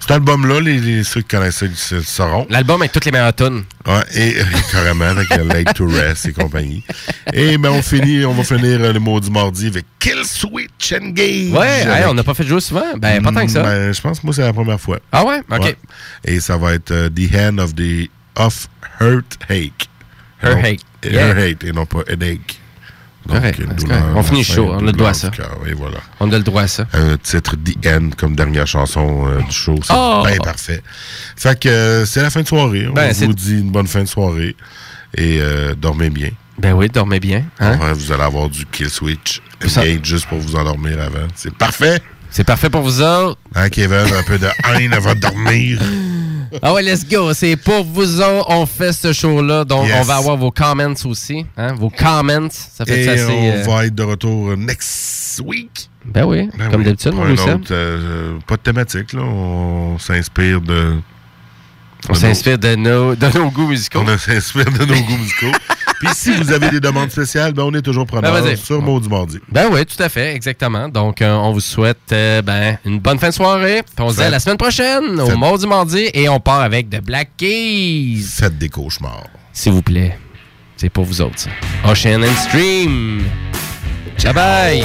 [0.00, 2.46] cet album-là, les, les- ceux qui connaissent le sauront.
[2.50, 3.64] L'album avec toutes les meilleures tunes.
[3.86, 4.34] Ouais, et
[4.70, 6.84] carrément avec le Late to Rest et compagnie.
[7.32, 10.92] Et ben on finit, on va finir euh, le mot du mardi avec Kill Switch
[10.92, 11.50] Engage.
[11.52, 12.96] Ouais, hey, on n'a pas fait de jouer souvent.
[12.96, 13.62] Ben, pas tant que ça.
[13.62, 14.98] Ben, je pense que moi c'est la première fois.
[15.10, 15.40] Ah ouais?
[15.50, 15.76] Ok.
[16.24, 18.68] Et ça va être euh, The Hand of the of
[19.00, 19.88] Hurt Hake.
[20.42, 20.56] Her.
[20.58, 21.34] Her Yeah.
[21.36, 22.60] Hate et non pas Headache.
[23.26, 24.16] Donc, Correct, une c'est douleur correct.
[24.16, 25.30] On finit chaud, on a le droit à ça.
[25.76, 25.98] voilà.
[26.20, 26.86] On a le droit à ça.
[26.92, 29.76] Un titre The End comme dernière chanson euh, du show.
[29.82, 30.22] C'est Oh!
[30.26, 30.82] bien parfait.
[31.36, 32.88] Fait que euh, c'est la fin de soirée.
[32.88, 34.56] On Ben, vous dit une bonne fin de soirée.
[35.16, 36.30] Et euh, dormez bien.
[36.58, 37.44] Ben oui, dormez bien.
[37.60, 37.76] Hein?
[37.94, 41.26] Vous allez avoir du Kill Switch Ça- juste pour vous endormir avant.
[41.34, 42.00] C'est parfait.
[42.30, 43.38] C'est parfait pour vous autres.
[43.54, 45.80] Hein, Kevin, un peu de haine avant de dormir?
[46.60, 47.32] Ah ouais, let's go.
[47.32, 49.64] C'est pour vous autres, on fait ce show-là.
[49.64, 49.96] Donc, Yes.
[50.00, 51.46] on va avoir vos comments aussi.
[51.56, 51.74] Hein?
[51.74, 52.48] Vos comments.
[52.50, 53.24] Ça fait Et assez.
[53.26, 55.88] on euh, va être de retour next week.
[56.04, 59.22] Ben oui, Ben comme oui, d'habitude, autre, euh, Pas de thématique, là.
[59.22, 60.96] On s'inspire de.
[62.08, 64.02] On s'inspire de nos, de nos goûts musicaux.
[64.04, 65.52] On s'inspire de nos goûts musicaux.
[66.02, 68.56] Puis si vous avez des demandes spéciales, ben on est toujours preneur Ben, vas-y.
[68.56, 69.38] sur Maudit Mardi.
[69.48, 70.88] Ben oui, tout à fait, exactement.
[70.88, 73.82] Donc, euh, on vous souhaite euh, ben, une bonne fin de soirée.
[73.84, 76.60] Puis on se dit à la semaine prochaine, au Faites- mardi mardi, et on part
[76.62, 78.20] avec The Black Keys.
[78.36, 79.26] Faites des cauchemars.
[79.52, 80.18] S'il vous plaît.
[80.76, 81.50] C'est pour vous autres, ça.
[81.88, 83.22] Ocean and Stream.
[84.24, 84.84] Bye bye.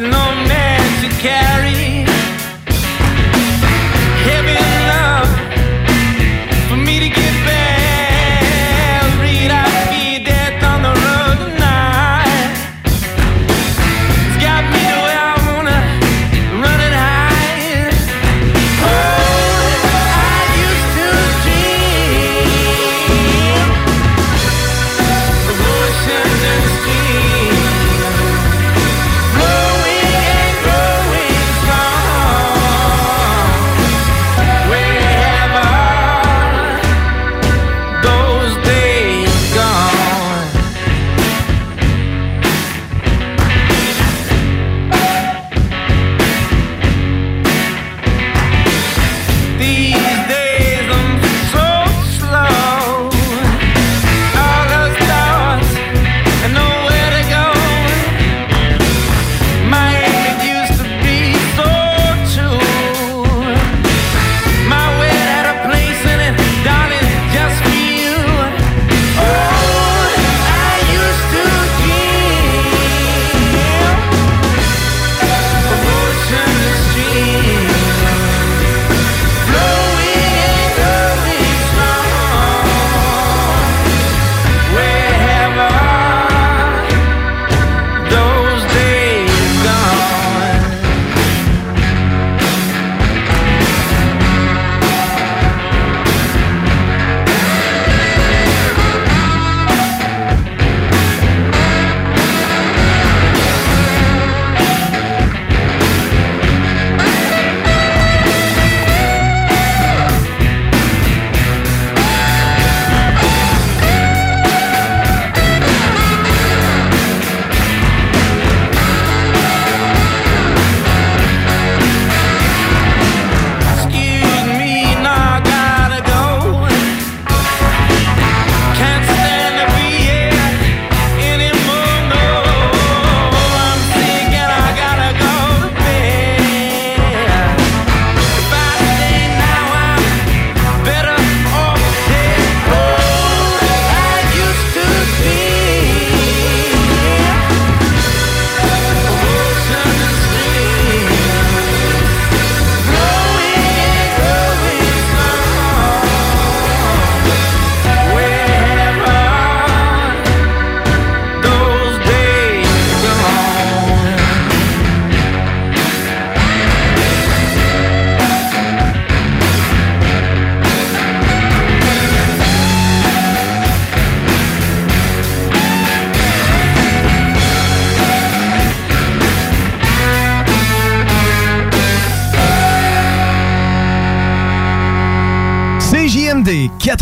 [0.00, 0.10] no
[0.48, 2.13] man carry.
[4.86, 5.33] love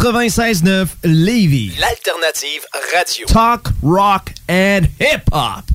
[0.02, 1.74] 96.9 Lévis.
[1.78, 3.24] L'alternative radio.
[3.26, 5.71] Talk, rock and hip-hop.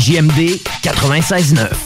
[0.00, 1.79] CJMD 96.9.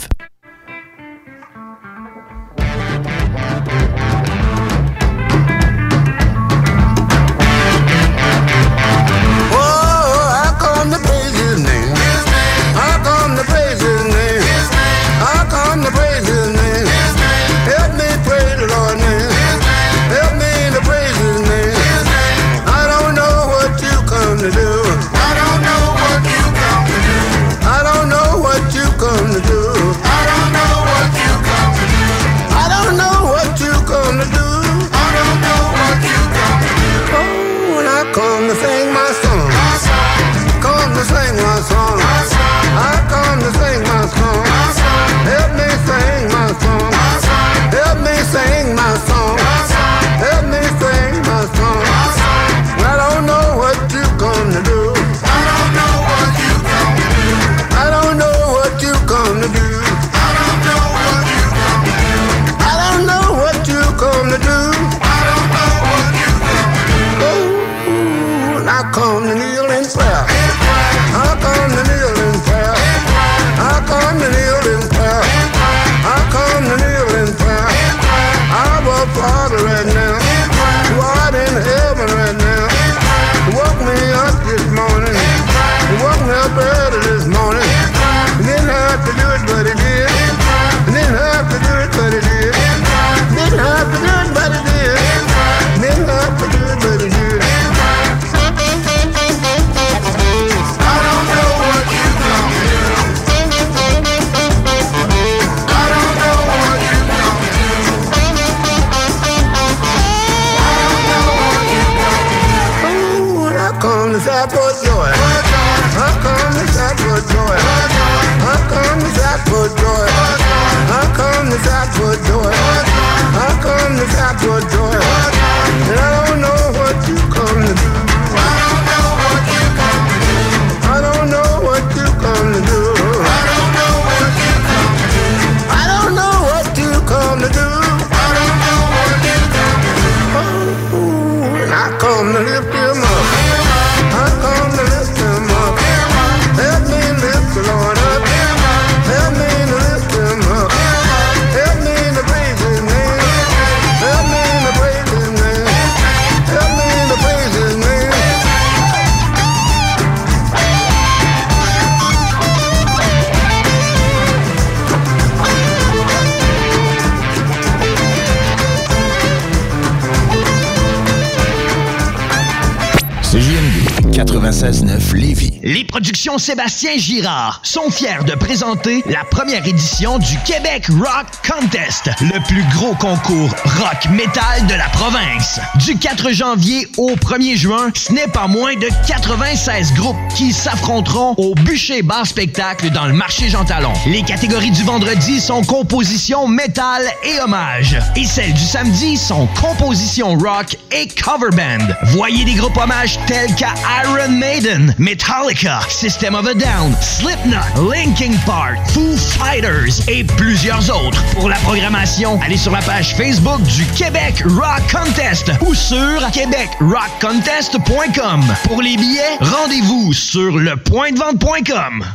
[176.39, 182.65] Sébastien Girard sont fiers de présenter la première édition du Québec Rock Contest, le plus
[182.75, 185.61] gros concours rock metal de la province.
[185.77, 191.35] Du 4 janvier au 1er juin, ce n'est pas moins de 96 groupes qui s'affronteront
[191.37, 193.93] au Bûcher Bar Spectacle dans le marché Jean Talon.
[194.07, 197.97] Les catégories du vendredi sont composition métal et hommage.
[198.17, 201.95] Et celles du samedi sont composition rock et cover band.
[202.13, 203.75] Voyez des groupes hommages tels qu'à
[204.05, 211.23] Iron Maiden, Metallica, System of a Down, Slipknot, Linkin Park, Foo Fighters et plusieurs autres.
[211.35, 218.41] Pour la programmation, allez sur la page Facebook du Québec Rock Contest ou sur québecrockcontest.com.
[218.65, 222.07] Pour les billets, rendez-vous sur lepointdevente.com.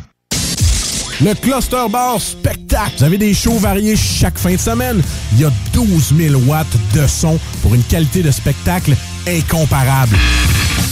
[1.21, 2.93] Le Cluster Bar Spectacle.
[2.97, 5.01] Vous avez des shows variés chaque fin de semaine.
[5.33, 6.65] Il y a 12 000 watts
[6.95, 8.95] de son pour une qualité de spectacle
[9.37, 10.17] incomparable.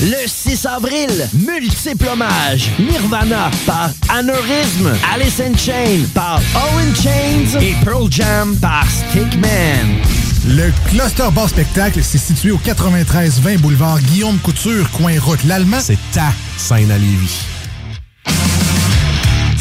[0.01, 2.69] Le 6 avril, multiple hommage.
[2.77, 10.01] Nirvana par Aneurysm, Alice in Chain par Owen Chains et Pearl Jam par Stickman.
[10.47, 15.79] Le Cluster Bar Spectacle, c'est situé au 93-20 boulevard Guillaume Couture, coin route l'Allemand.
[15.81, 17.56] C'est ta scène à Lévis.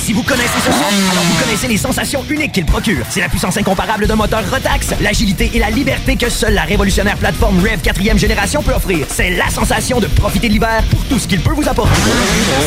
[0.06, 3.04] Si vous connaissez ce son, alors vous connaissez les sensations uniques qu'il procure.
[3.10, 7.16] C'est la puissance incomparable d'un moteur Rotax, l'agilité et la liberté que seule la révolutionnaire
[7.16, 9.04] plateforme Rev 4e génération peut offrir.
[9.08, 12.00] C'est la sensation de profiter de l'hiver pour tout ce qu'il peut vous apporter.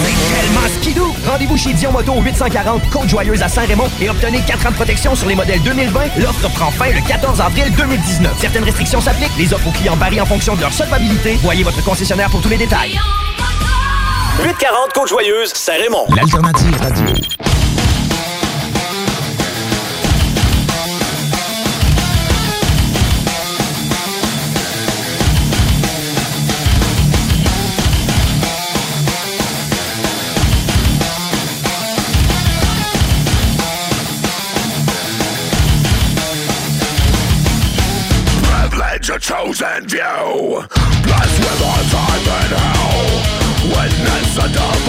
[0.03, 1.15] C'est tellement skidoo!
[1.25, 5.15] Rendez-vous chez Dion Moto au 840 Côte-Joyeuse à Saint-Raymond et obtenez 4 ans de protection
[5.15, 6.17] sur les modèles 2020.
[6.17, 8.33] L'offre prend fin le 14 avril 2019.
[8.37, 9.37] Certaines restrictions s'appliquent.
[9.37, 11.39] Les offres aux clients varient en fonction de leur solvabilité.
[11.41, 12.99] Voyez votre concessionnaire pour tous les détails.
[14.41, 16.07] 840 Côte-Joyeuse, Saint-Raymond.
[16.15, 17.15] L'alternative radio.
[39.21, 40.63] Chosen view,
[41.03, 42.98] blessed with all time and hell.
[44.39, 44.88] Santa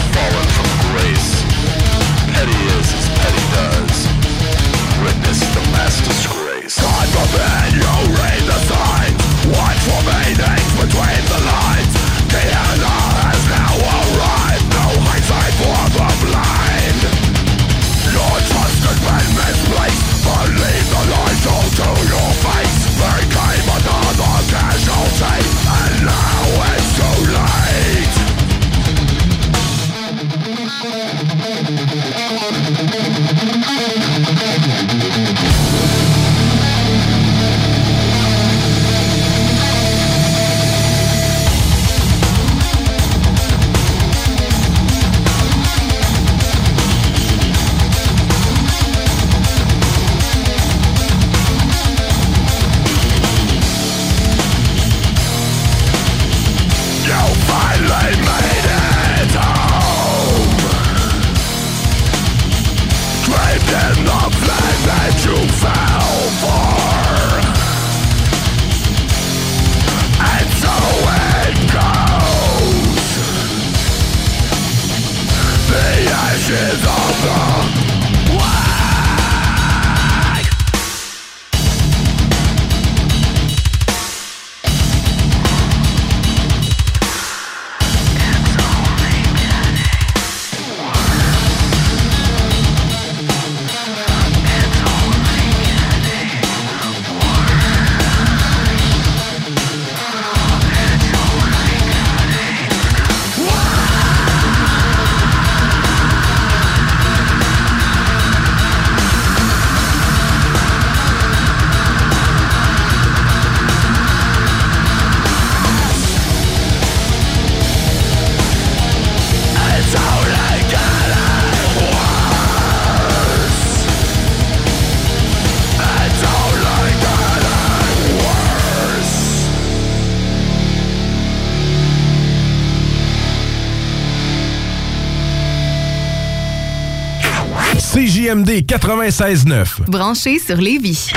[138.41, 139.89] CJMD 96.9.
[139.89, 141.11] Branché sur Lévis.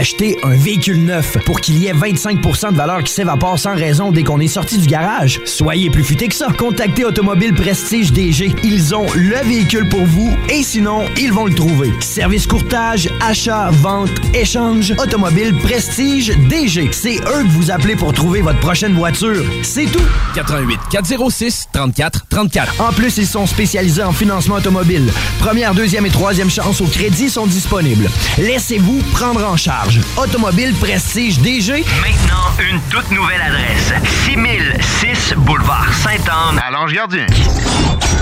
[0.00, 4.10] Acheter un véhicule neuf pour qu'il y ait 25% de valeur qui s'évapore sans raison
[4.10, 5.42] dès qu'on est sorti du garage?
[5.44, 6.46] Soyez plus futé que ça.
[6.56, 8.54] Contactez Automobile Prestige DG.
[8.64, 11.92] Ils ont le véhicule pour vous et sinon, ils vont le trouver.
[12.00, 16.88] Service courtage, achat, vente, échange, Automobile Prestige DG.
[16.92, 19.44] C'est eux que vous appelez pour trouver votre prochaine voiture.
[19.62, 20.00] C'est tout.
[20.34, 22.80] 88 406 34 34.
[22.80, 25.12] En plus, ils sont spécialisés en financement automobile.
[25.40, 28.08] Première, deuxième et troisième chance au crédit sont disponibles.
[28.38, 30.00] Laissez-vous prendre en charge.
[30.16, 31.84] Automobile Prestige DG.
[32.00, 33.92] Maintenant, une toute nouvelle adresse.
[34.24, 37.26] 6006 Boulevard Sainte-Anne à Lange-Gardien.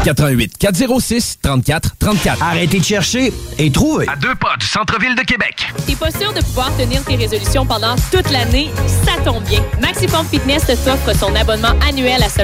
[0.04, 2.42] 88 406 34 34.
[2.42, 4.08] Arrêtez de chercher et trouvez.
[4.08, 5.72] À deux pas du centre-ville de Québec.
[5.86, 8.70] T'es pas sûr de pouvoir tenir tes résolutions pendant toute l'année?
[9.04, 9.60] Ça tombe bien.
[9.80, 12.38] Maxiform Fitness t'offre son abonnement annuel à seulement